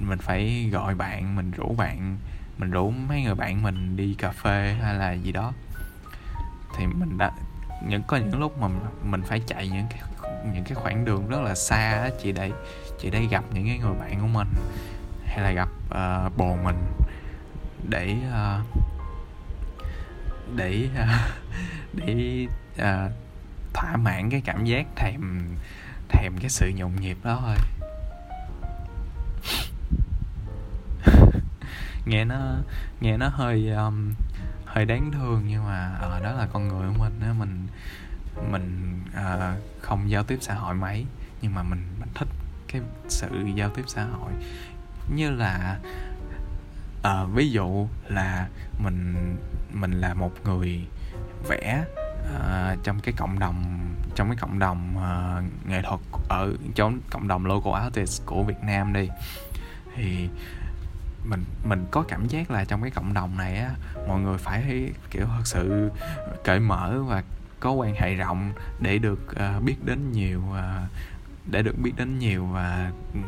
mình 0.00 0.18
phải 0.18 0.68
gọi 0.72 0.94
bạn 0.94 1.36
mình 1.36 1.50
rủ 1.50 1.74
bạn 1.76 2.16
mình 2.58 2.70
rủ 2.70 2.90
mấy 2.90 3.22
người 3.22 3.34
bạn 3.34 3.62
mình 3.62 3.96
đi 3.96 4.14
cà 4.18 4.30
phê 4.30 4.76
hay 4.82 4.94
là 4.94 5.12
gì 5.12 5.32
đó. 5.32 5.52
Thì 6.76 6.86
mình 6.86 7.18
đã 7.18 7.32
những 7.86 8.02
có 8.02 8.16
những 8.16 8.40
lúc 8.40 8.58
mà 8.58 8.68
mình 9.02 9.22
phải 9.22 9.42
chạy 9.46 9.68
những 9.68 9.86
cái 9.90 10.00
những 10.52 10.64
cái 10.64 10.74
khoảng 10.74 11.04
đường 11.04 11.28
rất 11.28 11.40
là 11.40 11.54
xa 11.54 12.02
đó, 12.02 12.14
chỉ 12.22 12.32
để 12.32 12.52
chỉ 12.98 13.10
để 13.10 13.26
gặp 13.30 13.44
những 13.52 13.66
cái 13.66 13.78
người 13.78 13.94
bạn 14.00 14.20
của 14.20 14.26
mình 14.26 14.48
hay 15.26 15.38
là 15.38 15.50
gặp 15.50 15.68
uh, 15.88 16.36
bồ 16.36 16.56
mình 16.56 16.76
để 17.88 18.16
uh, 18.28 18.66
để 20.56 20.88
uh, 20.94 21.08
để 21.92 22.46
uh, 22.74 23.12
thỏa 23.74 23.96
mãn 23.96 24.30
cái 24.30 24.40
cảm 24.44 24.64
giác 24.64 24.86
thèm 24.96 25.48
thèm 26.08 26.32
cái 26.40 26.50
sự 26.50 26.72
nhộn 26.76 26.96
nhịp 27.00 27.16
đó 27.24 27.38
thôi 27.40 27.56
nghe 32.08 32.24
nó 32.24 32.36
nghe 33.00 33.16
nó 33.16 33.28
hơi 33.28 33.70
um, 33.70 34.14
hơi 34.64 34.84
đáng 34.84 35.10
thương 35.12 35.42
nhưng 35.48 35.64
mà 35.64 35.94
ở 36.00 36.16
uh, 36.16 36.24
đó 36.24 36.32
là 36.32 36.46
con 36.52 36.68
người 36.68 36.88
của 36.88 37.04
mình 37.04 37.20
á. 37.22 37.32
Mình 37.38 37.66
mình 38.50 39.00
uh, 39.10 39.82
không 39.82 40.10
giao 40.10 40.22
tiếp 40.22 40.38
xã 40.40 40.54
hội 40.54 40.74
mấy 40.74 41.06
nhưng 41.42 41.54
mà 41.54 41.62
mình 41.62 41.82
mình 42.00 42.08
thích 42.14 42.28
cái 42.68 42.82
sự 43.08 43.28
giao 43.54 43.70
tiếp 43.70 43.84
xã 43.86 44.04
hội. 44.04 44.32
Như 45.14 45.30
là 45.30 45.78
uh, 47.00 47.34
ví 47.34 47.50
dụ 47.50 47.88
là 48.08 48.48
mình 48.78 49.36
mình 49.72 49.92
là 49.92 50.14
một 50.14 50.32
người 50.44 50.86
vẽ 51.48 51.84
uh, 52.22 52.84
trong 52.84 53.00
cái 53.00 53.14
cộng 53.16 53.38
đồng 53.38 53.88
trong 54.14 54.28
cái 54.28 54.36
cộng 54.36 54.58
đồng 54.58 54.96
uh, 54.96 55.68
nghệ 55.68 55.82
thuật 55.82 56.00
ở 56.28 56.52
trong 56.74 57.00
cộng 57.10 57.28
đồng 57.28 57.46
local 57.46 57.82
artist 57.82 58.26
của 58.26 58.42
Việt 58.42 58.62
Nam 58.62 58.92
đi 58.92 59.08
thì 59.96 60.28
mình 61.28 61.44
mình 61.64 61.86
có 61.90 62.02
cảm 62.08 62.26
giác 62.28 62.50
là 62.50 62.64
trong 62.64 62.82
cái 62.82 62.90
cộng 62.90 63.14
đồng 63.14 63.36
này 63.36 63.56
á 63.56 63.70
mọi 64.08 64.20
người 64.20 64.38
phải 64.38 64.90
kiểu 65.10 65.26
thật 65.26 65.46
sự 65.46 65.90
cởi 66.44 66.60
mở 66.60 67.02
và 67.06 67.22
có 67.60 67.72
quan 67.72 67.94
hệ 67.94 68.14
rộng 68.14 68.52
để 68.80 68.98
được 68.98 69.20
uh, 69.30 69.62
biết 69.62 69.76
đến 69.84 70.12
nhiều 70.12 70.42
uh, 70.50 70.90
để 71.50 71.62
được 71.62 71.78
biết 71.78 71.92
đến 71.96 72.18
nhiều 72.18 72.46
và 72.46 72.92
ừ, 73.14 73.20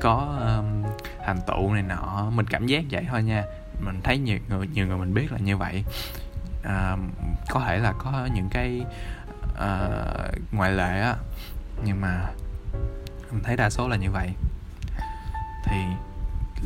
có 0.00 0.38
um, 0.40 0.92
thành 1.26 1.40
tựu 1.46 1.72
này 1.74 1.82
nọ. 1.82 2.30
Mình 2.30 2.46
cảm 2.46 2.66
giác 2.66 2.84
vậy 2.90 3.06
thôi 3.10 3.22
nha. 3.22 3.44
Mình 3.80 4.00
thấy 4.04 4.18
nhiều 4.18 4.38
người 4.48 4.66
nhiều 4.66 4.86
người 4.86 4.96
mình 4.96 5.14
biết 5.14 5.32
là 5.32 5.38
như 5.38 5.56
vậy. 5.56 5.84
Uh, 6.60 7.00
có 7.50 7.60
thể 7.60 7.78
là 7.78 7.92
có 7.92 8.28
những 8.34 8.48
cái 8.50 8.84
uh, 9.52 10.52
ngoại 10.52 10.72
lệ 10.72 11.00
á 11.00 11.14
nhưng 11.84 12.00
mà 12.00 12.30
mình 13.30 13.42
thấy 13.42 13.56
đa 13.56 13.70
số 13.70 13.88
là 13.88 13.96
như 13.96 14.10
vậy. 14.10 14.30
Thì 15.64 15.76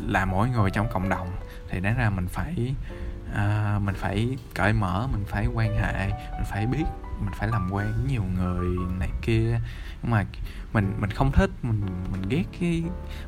là 0.07 0.25
mỗi 0.25 0.49
người 0.49 0.71
trong 0.71 0.87
cộng 0.93 1.09
đồng 1.09 1.31
thì 1.69 1.79
đáng 1.79 1.97
ra 1.97 2.09
mình 2.09 2.27
phải 2.27 2.75
à, 3.33 3.79
mình 3.83 3.95
phải 3.95 4.37
cởi 4.55 4.73
mở 4.73 5.07
mình 5.11 5.23
phải 5.27 5.47
quan 5.47 5.75
hệ 5.75 6.07
mình 6.07 6.45
phải 6.49 6.67
biết 6.67 6.83
mình 7.21 7.33
phải 7.37 7.47
làm 7.47 7.69
quen 7.71 7.93
với 7.95 8.11
nhiều 8.11 8.23
người 8.23 8.67
này 8.99 9.09
kia. 9.21 9.59
Nhưng 10.03 10.11
mà 10.11 10.25
mình 10.73 10.93
mình 10.99 11.09
không 11.11 11.31
thích 11.31 11.49
mình 11.61 11.81
mình 12.11 12.21
ghét 12.29 12.43
cái 12.59 12.83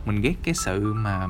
mình 0.06 0.22
ghét 0.22 0.34
cái 0.44 0.54
sự 0.54 0.94
mà 0.94 1.28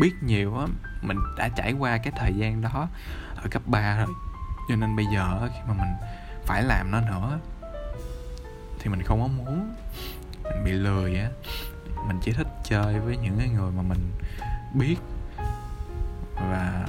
biết 0.00 0.12
nhiều 0.22 0.58
á. 0.58 0.66
Mình 1.02 1.18
đã 1.38 1.48
trải 1.48 1.72
qua 1.72 1.98
cái 1.98 2.12
thời 2.16 2.32
gian 2.34 2.60
đó 2.60 2.88
ở 3.36 3.48
cấp 3.50 3.62
3 3.66 3.96
rồi 3.96 4.14
cho 4.68 4.76
nên 4.76 4.96
bây 4.96 5.06
giờ 5.14 5.48
khi 5.52 5.58
mà 5.68 5.74
mình 5.74 6.08
phải 6.46 6.62
làm 6.62 6.90
nó 6.90 7.00
nữa 7.00 7.38
thì 8.78 8.90
mình 8.90 9.02
không 9.02 9.20
có 9.20 9.26
muốn 9.26 9.74
mình 10.42 10.64
bị 10.64 10.72
lười 10.72 11.16
á. 11.16 11.28
Mình 12.06 12.18
chỉ 12.22 12.32
thích 12.32 12.46
chơi 12.64 13.00
với 13.00 13.16
những 13.16 13.38
cái 13.38 13.48
người 13.48 13.70
mà 13.70 13.82
mình 13.82 14.12
biết 14.74 14.96
và 16.34 16.86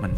mình 0.00 0.16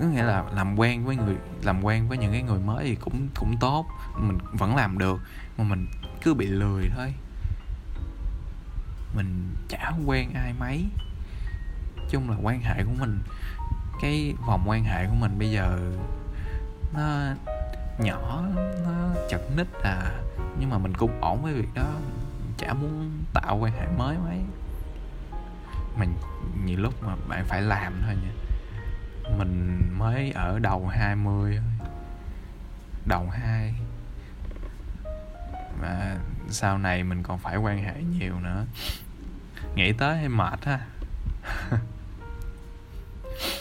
có 0.00 0.06
nghĩa 0.06 0.22
là 0.22 0.44
làm 0.52 0.78
quen 0.78 1.04
với 1.04 1.16
người, 1.16 1.36
làm 1.62 1.84
quen 1.84 2.08
với 2.08 2.18
những 2.18 2.32
cái 2.32 2.42
người 2.42 2.58
mới 2.58 2.84
thì 2.84 2.94
cũng 2.94 3.28
cũng 3.34 3.56
tốt. 3.60 3.86
Mình 4.18 4.38
vẫn 4.52 4.76
làm 4.76 4.98
được, 4.98 5.20
mà 5.58 5.64
mình 5.64 5.86
cứ 6.22 6.34
bị 6.34 6.46
lười 6.46 6.90
thôi. 6.96 7.14
Mình 9.16 9.54
chả 9.68 9.92
quen 10.06 10.30
ai 10.34 10.54
mấy. 10.58 10.84
Chung 12.10 12.30
là 12.30 12.36
quan 12.42 12.60
hệ 12.60 12.84
của 12.84 12.94
mình, 13.00 13.20
cái 14.00 14.34
vòng 14.46 14.64
quan 14.66 14.84
hệ 14.84 15.06
của 15.06 15.14
mình 15.14 15.38
bây 15.38 15.50
giờ 15.50 15.78
nó 16.94 17.34
nhỏ, 17.98 18.44
nó 18.84 19.14
chật 19.30 19.40
nít 19.56 19.66
à. 19.82 20.12
Nhưng 20.60 20.70
mà 20.70 20.78
mình 20.78 20.94
cũng 20.94 21.20
ổn 21.20 21.42
với 21.42 21.52
việc 21.52 21.68
đó 21.74 21.88
chả 22.58 22.72
muốn 22.72 23.24
tạo 23.34 23.56
quan 23.56 23.72
hệ 23.72 23.86
mới 23.96 24.16
mấy. 24.18 24.40
Mà 25.96 26.06
nhiều 26.64 26.78
lúc 26.78 27.02
mà 27.02 27.16
bạn 27.28 27.44
phải 27.44 27.62
làm 27.62 28.02
thôi 28.06 28.16
nha. 28.22 28.32
Mình 29.38 29.82
mới 29.98 30.30
ở 30.30 30.58
đầu 30.58 30.86
20 30.86 31.58
đầu 33.06 33.28
hai. 33.30 33.74
Mà 35.80 36.16
sau 36.48 36.78
này 36.78 37.04
mình 37.04 37.22
còn 37.22 37.38
phải 37.38 37.56
quan 37.56 37.82
hệ 37.82 38.02
nhiều 38.02 38.40
nữa. 38.40 38.64
Nghĩ 39.74 39.92
tới 39.92 40.16
hay 40.16 40.28
mệt 40.28 40.64
ha. 40.64 40.86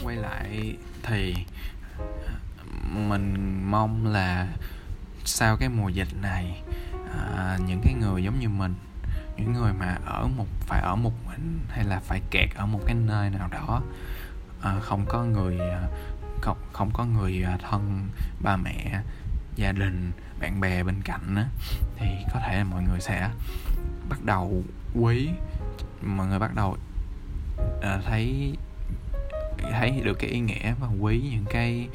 Quay 0.03 0.15
lại 0.15 0.77
thì 1.03 1.35
mình 2.93 3.61
mong 3.71 4.07
là 4.07 4.47
sau 5.25 5.57
cái 5.57 5.69
mùa 5.69 5.89
dịch 5.89 6.07
này 6.21 6.61
à, 7.35 7.57
những 7.67 7.81
cái 7.83 7.93
người 7.93 8.23
giống 8.23 8.39
như 8.39 8.49
mình 8.49 8.75
những 9.37 9.53
người 9.53 9.73
mà 9.73 9.97
ở 10.05 10.27
một 10.37 10.45
phải 10.59 10.81
ở 10.81 10.95
một 10.95 11.13
mình 11.27 11.59
hay 11.69 11.83
là 11.83 11.99
phải 11.99 12.21
kẹt 12.31 12.49
ở 12.55 12.65
một 12.65 12.79
cái 12.85 12.95
nơi 12.95 13.29
nào 13.29 13.47
đó 13.51 13.81
à, 14.61 14.79
không 14.81 15.05
có 15.09 15.23
người 15.23 15.59
ờ, 15.59 15.87
không 16.41 16.57
không 16.73 16.91
có 16.93 17.05
người 17.05 17.41
ờ, 17.41 17.57
thân 17.69 18.07
ba 18.39 18.57
mẹ 18.57 19.01
gia 19.55 19.71
đình 19.71 20.11
bạn 20.39 20.59
bè 20.59 20.83
bên 20.83 21.01
cạnh 21.03 21.35
á 21.35 21.45
thì 21.97 22.07
có 22.33 22.39
thể 22.39 22.57
là 22.57 22.63
mọi 22.63 22.83
người 22.83 22.99
sẽ 22.99 23.29
bắt 24.09 24.19
đầu 24.25 24.63
quý 24.93 25.29
mọi 26.01 26.27
người 26.27 26.39
bắt 26.39 26.55
đầu 26.55 26.77
à, 27.81 27.99
thấy 28.05 28.57
thấy 29.71 30.01
được 30.03 30.19
cái 30.19 30.29
ý 30.29 30.39
nghĩa 30.39 30.73
và 30.79 30.87
quý 30.99 31.21
những 31.31 31.45
cái 31.49 31.87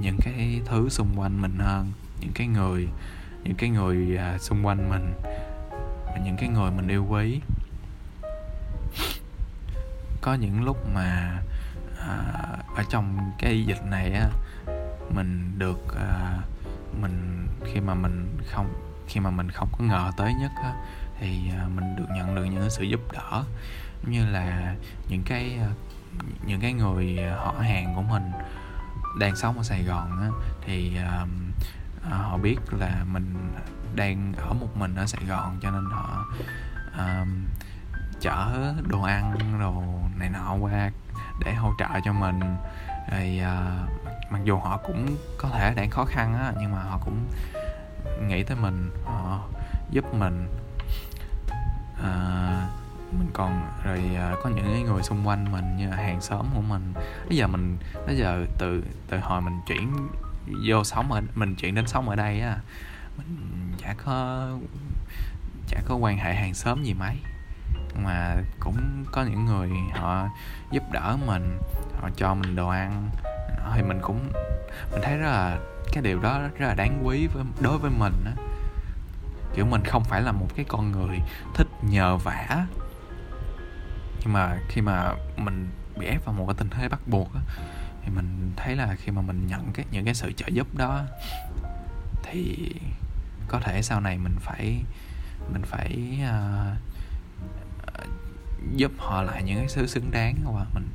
những 0.00 0.16
cái 0.20 0.60
thứ 0.66 0.88
xung 0.88 1.08
quanh 1.16 1.42
mình 1.42 1.58
hơn 1.58 1.92
những 2.20 2.32
cái 2.34 2.46
người 2.46 2.88
những 3.44 3.56
cái 3.56 3.70
người 3.70 4.16
à, 4.16 4.38
xung 4.38 4.66
quanh 4.66 4.90
mình 4.90 5.12
và 6.12 6.18
những 6.24 6.36
cái 6.36 6.48
người 6.48 6.70
mình 6.70 6.88
yêu 6.88 7.06
quý. 7.10 7.40
Có 10.20 10.34
những 10.34 10.64
lúc 10.64 10.76
mà 10.94 11.38
à, 12.00 12.16
ở 12.76 12.82
trong 12.90 13.32
cái 13.38 13.64
dịch 13.64 13.84
này 13.84 14.12
á 14.12 14.28
mình 15.14 15.58
được 15.58 15.96
à, 15.96 16.38
mình 17.00 17.46
khi 17.64 17.80
mà 17.80 17.94
mình 17.94 18.38
không 18.50 18.74
khi 19.08 19.20
mà 19.20 19.30
mình 19.30 19.50
không 19.50 19.68
có 19.72 19.84
ngờ 19.84 20.10
tới 20.16 20.34
nhất 20.34 20.50
á, 20.62 20.74
thì 21.20 21.50
à, 21.58 21.68
mình 21.74 21.96
được 21.96 22.06
nhận 22.16 22.34
được 22.34 22.44
những 22.44 22.70
sự 22.70 22.84
giúp 22.84 23.00
đỡ 23.12 23.44
như 24.06 24.26
là 24.26 24.74
những 25.08 25.22
cái 25.26 25.58
à, 25.60 25.70
những 26.46 26.60
cái 26.60 26.72
người 26.72 27.18
à, 27.18 27.36
họ 27.36 27.54
hàng 27.60 27.94
của 27.94 28.02
mình 28.02 28.32
đang 29.18 29.36
sống 29.36 29.56
ở 29.56 29.62
Sài 29.62 29.82
Gòn 29.82 30.20
á, 30.20 30.28
thì 30.66 30.98
uh, 31.22 31.28
họ 32.10 32.38
biết 32.38 32.56
là 32.70 33.04
mình 33.12 33.34
đang 33.94 34.32
ở 34.36 34.52
một 34.52 34.76
mình 34.76 34.94
ở 34.94 35.06
Sài 35.06 35.24
Gòn 35.24 35.58
cho 35.62 35.70
nên 35.70 35.84
họ 35.90 36.26
um, 36.98 37.46
chở 38.20 38.74
đồ 38.88 39.02
ăn 39.02 39.58
đồ 39.60 39.82
này 40.18 40.28
nọ 40.28 40.54
qua 40.54 40.90
để 41.44 41.54
hỗ 41.54 41.72
trợ 41.78 41.88
cho 42.04 42.12
mình. 42.12 42.40
Rồi 43.12 43.40
uh, 43.40 43.44
ờ, 43.44 43.86
mặc 44.30 44.40
dù 44.44 44.58
họ 44.58 44.76
cũng 44.76 45.16
có 45.38 45.48
thể 45.48 45.74
đang 45.74 45.90
khó 45.90 46.04
khăn 46.04 46.34
á 46.34 46.52
nhưng 46.60 46.72
mà 46.72 46.82
họ 46.82 46.98
cũng 47.04 47.26
nghĩ 48.28 48.42
tới 48.42 48.56
mình 48.56 48.90
họ 49.04 49.40
giúp 49.90 50.14
mình. 50.14 50.48
Uh, 52.00 52.70
mình 53.12 53.30
còn 53.32 53.70
rồi 53.84 54.02
uh, 54.32 54.38
có 54.42 54.50
những 54.50 54.72
cái 54.72 54.82
người 54.82 55.02
xung 55.02 55.28
quanh 55.28 55.52
mình 55.52 55.76
như 55.76 55.90
là 55.90 55.96
hàng 55.96 56.20
xóm 56.20 56.46
của 56.54 56.60
mình. 56.60 56.92
Bây 57.28 57.36
giờ 57.36 57.46
mình 57.46 57.78
bây 58.06 58.16
giờ 58.16 58.46
từ 58.58 58.84
từ 59.08 59.18
hồi 59.18 59.40
mình 59.40 59.60
chuyển 59.66 60.08
vô 60.66 60.84
sống 60.84 61.12
ở 61.12 61.22
mình 61.34 61.54
chuyển 61.54 61.74
đến 61.74 61.86
sống 61.86 62.08
ở 62.08 62.16
đây 62.16 62.40
á 62.40 62.56
mình 63.18 63.72
chả 63.78 63.94
có 64.04 64.48
chả 65.68 65.80
có 65.86 65.94
quan 65.94 66.18
hệ 66.18 66.34
hàng 66.34 66.54
xóm 66.54 66.82
gì 66.82 66.94
mấy. 66.94 67.16
Mà 68.04 68.36
cũng 68.60 69.04
có 69.12 69.22
những 69.22 69.44
người 69.44 69.70
họ 69.92 70.28
giúp 70.70 70.82
đỡ 70.92 71.16
mình, 71.26 71.58
họ 72.00 72.10
cho 72.16 72.34
mình 72.34 72.56
đồ 72.56 72.68
ăn. 72.68 73.10
Thì 73.74 73.82
mình 73.82 73.98
cũng, 74.02 74.32
mình 74.92 75.00
thấy 75.02 75.16
rất 75.16 75.30
là, 75.30 75.58
cái 75.92 76.02
điều 76.02 76.18
đó 76.20 76.40
rất 76.40 76.66
là 76.66 76.74
đáng 76.74 77.06
quý 77.06 77.26
với, 77.26 77.44
đối 77.60 77.78
với 77.78 77.90
mình 77.90 78.24
á. 78.24 78.32
Kiểu 79.54 79.66
mình 79.66 79.84
không 79.84 80.04
phải 80.04 80.22
là 80.22 80.32
một 80.32 80.48
cái 80.56 80.64
con 80.68 80.92
người 80.92 81.18
thích 81.54 81.66
nhờ 81.82 82.16
vả. 82.16 82.66
Nhưng 84.20 84.32
mà 84.32 84.58
khi 84.68 84.80
mà 84.80 85.14
mình 85.36 85.70
bị 85.96 86.06
ép 86.06 86.24
vào 86.24 86.34
một 86.34 86.46
cái 86.46 86.54
tình 86.58 86.68
thế 86.70 86.88
bắt 86.88 87.00
buộc 87.06 87.34
á, 87.34 87.40
thì 88.02 88.10
mình 88.14 88.52
thấy 88.56 88.76
là 88.76 88.94
khi 88.94 89.12
mà 89.12 89.22
mình 89.22 89.46
nhận 89.46 89.72
cái, 89.72 89.86
những 89.90 90.04
cái 90.04 90.14
sự 90.14 90.32
trợ 90.32 90.46
giúp 90.46 90.76
đó 90.76 91.02
thì 92.22 92.72
có 93.48 93.60
thể 93.60 93.82
sau 93.82 94.00
này 94.00 94.18
mình 94.18 94.36
phải 94.40 94.82
mình 95.52 95.62
phải 95.62 96.18
uh, 96.22 96.78
giúp 98.76 98.92
họ 98.98 99.22
lại 99.22 99.42
những 99.42 99.58
cái 99.58 99.68
thứ 99.74 99.86
xứng 99.86 100.10
đáng 100.10 100.36
và 100.44 100.66
mình 100.74 100.88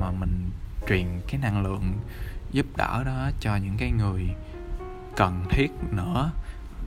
mà 0.00 0.10
mình 0.10 0.50
truyền 0.88 1.20
cái 1.28 1.40
năng 1.40 1.62
lượng 1.62 1.92
giúp 2.52 2.66
đỡ 2.76 3.02
đó 3.04 3.30
cho 3.40 3.56
những 3.56 3.76
cái 3.78 3.90
người 3.90 4.30
cần 5.16 5.44
thiết 5.50 5.70
nữa 5.90 6.30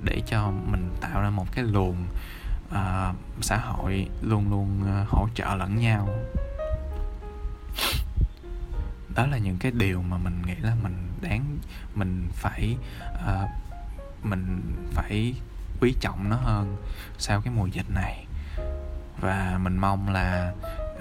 để 0.03 0.21
cho 0.27 0.51
mình 0.51 0.89
tạo 1.01 1.21
ra 1.21 1.29
một 1.29 1.45
cái 1.51 1.63
luồng 1.63 2.05
uh, 2.69 3.15
xã 3.41 3.57
hội 3.57 4.07
luôn 4.21 4.49
luôn 4.49 4.81
uh, 4.81 5.09
hỗ 5.09 5.27
trợ 5.35 5.55
lẫn 5.55 5.75
nhau. 5.75 6.09
Đó 9.15 9.25
là 9.25 9.37
những 9.37 9.57
cái 9.57 9.71
điều 9.71 10.01
mà 10.01 10.17
mình 10.17 10.41
nghĩ 10.45 10.55
là 10.55 10.75
mình 10.83 11.07
đáng 11.21 11.57
mình 11.95 12.27
phải 12.33 12.77
uh, 13.13 13.49
mình 14.23 14.75
phải 14.91 15.33
quý 15.81 15.95
trọng 15.99 16.29
nó 16.29 16.35
hơn 16.35 16.77
sau 17.17 17.41
cái 17.41 17.53
mùa 17.53 17.65
dịch 17.65 17.89
này. 17.89 18.25
Và 19.19 19.59
mình 19.63 19.77
mong 19.77 20.09
là 20.09 20.53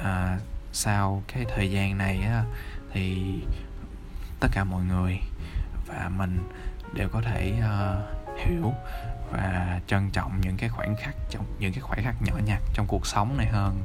à, 0.04 0.38
sau 0.72 1.22
cái 1.28 1.44
thời 1.54 1.70
gian 1.70 1.98
này 1.98 2.20
á, 2.22 2.44
thì 2.92 3.34
tất 4.40 4.48
cả 4.52 4.64
mọi 4.64 4.84
người 4.84 5.18
và 5.86 6.10
mình 6.16 6.48
đều 6.94 7.08
có 7.08 7.22
thể 7.22 7.52
uh, 7.58 8.38
hiểu 8.38 8.72
và 9.32 9.80
trân 9.86 10.10
trọng 10.10 10.40
những 10.40 10.56
cái 10.56 10.68
khoảnh 10.68 10.96
khắc 10.96 11.14
trong 11.30 11.44
những 11.58 11.72
cái 11.72 11.80
khoảnh 11.80 12.02
khắc 12.02 12.22
nhỏ 12.22 12.32
nhặt 12.44 12.62
trong 12.74 12.86
cuộc 12.86 13.06
sống 13.06 13.36
này 13.36 13.46
hơn. 13.46 13.82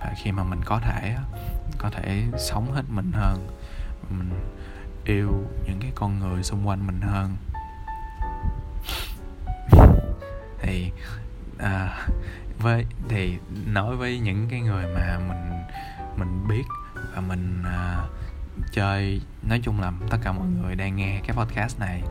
Và 0.00 0.14
khi 0.22 0.32
mà 0.32 0.44
mình 0.44 0.60
có 0.64 0.78
thể 0.78 1.16
có 1.78 1.90
thể 1.90 2.24
sống 2.38 2.72
hết 2.72 2.82
mình 2.88 3.12
hơn 3.12 3.48
mình 4.10 4.30
yêu 5.04 5.44
những 5.66 5.78
cái 5.80 5.92
con 5.94 6.18
người 6.18 6.42
xung 6.42 6.68
quanh 6.68 6.86
mình 6.86 7.00
hơn 7.00 7.36
thì 10.60 10.92
à, 11.58 12.06
với 12.58 12.86
thì 13.08 13.38
nói 13.66 13.96
với 13.96 14.18
những 14.18 14.46
cái 14.50 14.60
người 14.60 14.86
mà 14.94 15.18
mình 15.28 15.62
mình 16.16 16.48
biết 16.48 16.64
và 17.14 17.20
mình 17.20 17.62
à, 17.64 18.04
chơi 18.72 19.20
nói 19.42 19.60
chung 19.62 19.80
là 19.80 19.92
tất 20.10 20.18
cả 20.22 20.32
mọi 20.32 20.46
người 20.46 20.76
đang 20.76 20.96
nghe 20.96 21.20
cái 21.26 21.36
podcast 21.36 21.80
này 21.80 22.02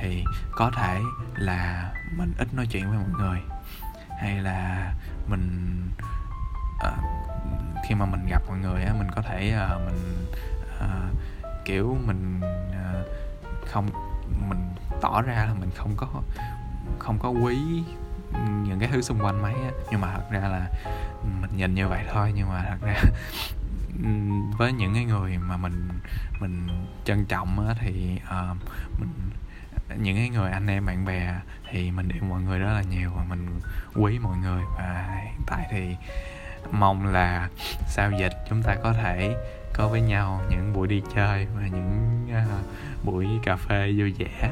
thì 0.00 0.24
có 0.50 0.70
thể 0.76 1.00
là 1.34 1.92
mình 2.16 2.32
ít 2.38 2.54
nói 2.54 2.66
chuyện 2.70 2.90
với 2.90 2.98
mọi 2.98 3.08
người 3.18 3.40
hay 4.20 4.38
là 4.38 4.92
mình 5.28 5.76
à, 6.80 6.92
khi 7.88 7.94
mà 7.94 8.06
mình 8.06 8.26
gặp 8.26 8.42
mọi 8.48 8.58
người 8.58 8.82
á 8.82 8.94
mình 8.98 9.10
có 9.16 9.22
thể 9.22 9.50
à, 9.50 9.78
mình 9.84 10.26
à, 10.80 10.88
kiểu 11.64 11.98
mình 12.06 12.40
à, 12.72 13.02
không 13.66 13.88
mình 14.48 14.74
tỏ 15.00 15.22
ra 15.22 15.34
là 15.34 15.54
mình 15.60 15.70
không 15.76 15.94
có 15.96 16.06
không 16.98 17.18
có 17.18 17.28
quý 17.28 17.56
những 18.38 18.78
cái 18.80 18.88
thứ 18.92 19.02
xung 19.02 19.24
quanh 19.24 19.42
mấy 19.42 19.52
á. 19.54 19.70
Nhưng 19.90 20.00
mà 20.00 20.12
thật 20.12 20.30
ra 20.30 20.40
là 20.40 20.66
mình 21.40 21.50
nhìn 21.56 21.74
như 21.74 21.88
vậy 21.88 22.04
thôi 22.12 22.32
nhưng 22.34 22.48
mà 22.48 22.64
thật 22.68 22.78
ra 22.82 22.94
với 24.58 24.72
những 24.72 24.94
cái 24.94 25.04
người 25.04 25.38
mà 25.38 25.56
mình 25.56 25.88
mình 26.40 26.68
trân 27.04 27.24
trọng 27.24 27.68
á, 27.68 27.74
thì 27.80 28.20
uh, 28.24 28.56
mình 29.00 29.30
những 29.98 30.16
cái 30.16 30.28
người 30.28 30.50
anh 30.50 30.66
em 30.66 30.86
bạn 30.86 31.04
bè 31.04 31.34
thì 31.70 31.90
mình 31.90 32.08
yêu 32.08 32.22
mọi 32.28 32.42
người 32.42 32.58
rất 32.58 32.72
là 32.72 32.82
nhiều 32.82 33.10
và 33.16 33.24
mình 33.28 33.60
quý 33.94 34.18
mọi 34.18 34.36
người. 34.36 34.62
Và 34.78 35.20
hiện 35.24 35.40
tại 35.46 35.66
thì 35.70 35.96
mong 36.70 37.06
là 37.06 37.48
sau 37.86 38.12
dịch 38.12 38.32
chúng 38.48 38.62
ta 38.62 38.74
có 38.82 38.92
thể 38.92 39.36
có 39.74 39.88
với 39.88 40.00
nhau 40.00 40.42
những 40.50 40.72
buổi 40.72 40.88
đi 40.88 41.02
chơi 41.14 41.46
và 41.56 41.62
những 41.62 42.26
uh, 42.30 43.04
buổi 43.04 43.26
cà 43.42 43.56
phê 43.56 43.94
vui 43.98 44.14
vẻ 44.18 44.50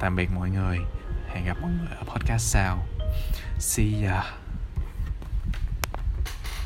tạm 0.00 0.16
biệt 0.16 0.28
mọi 0.34 0.50
người. 0.50 0.78
Hẹn 1.28 1.44
gặp 1.44 1.56
mọi 1.62 1.70
người 1.70 1.96
ở 1.98 2.04
podcast 2.04 2.52
sau. 2.52 2.86
See 3.58 4.04
ya. 4.04 4.39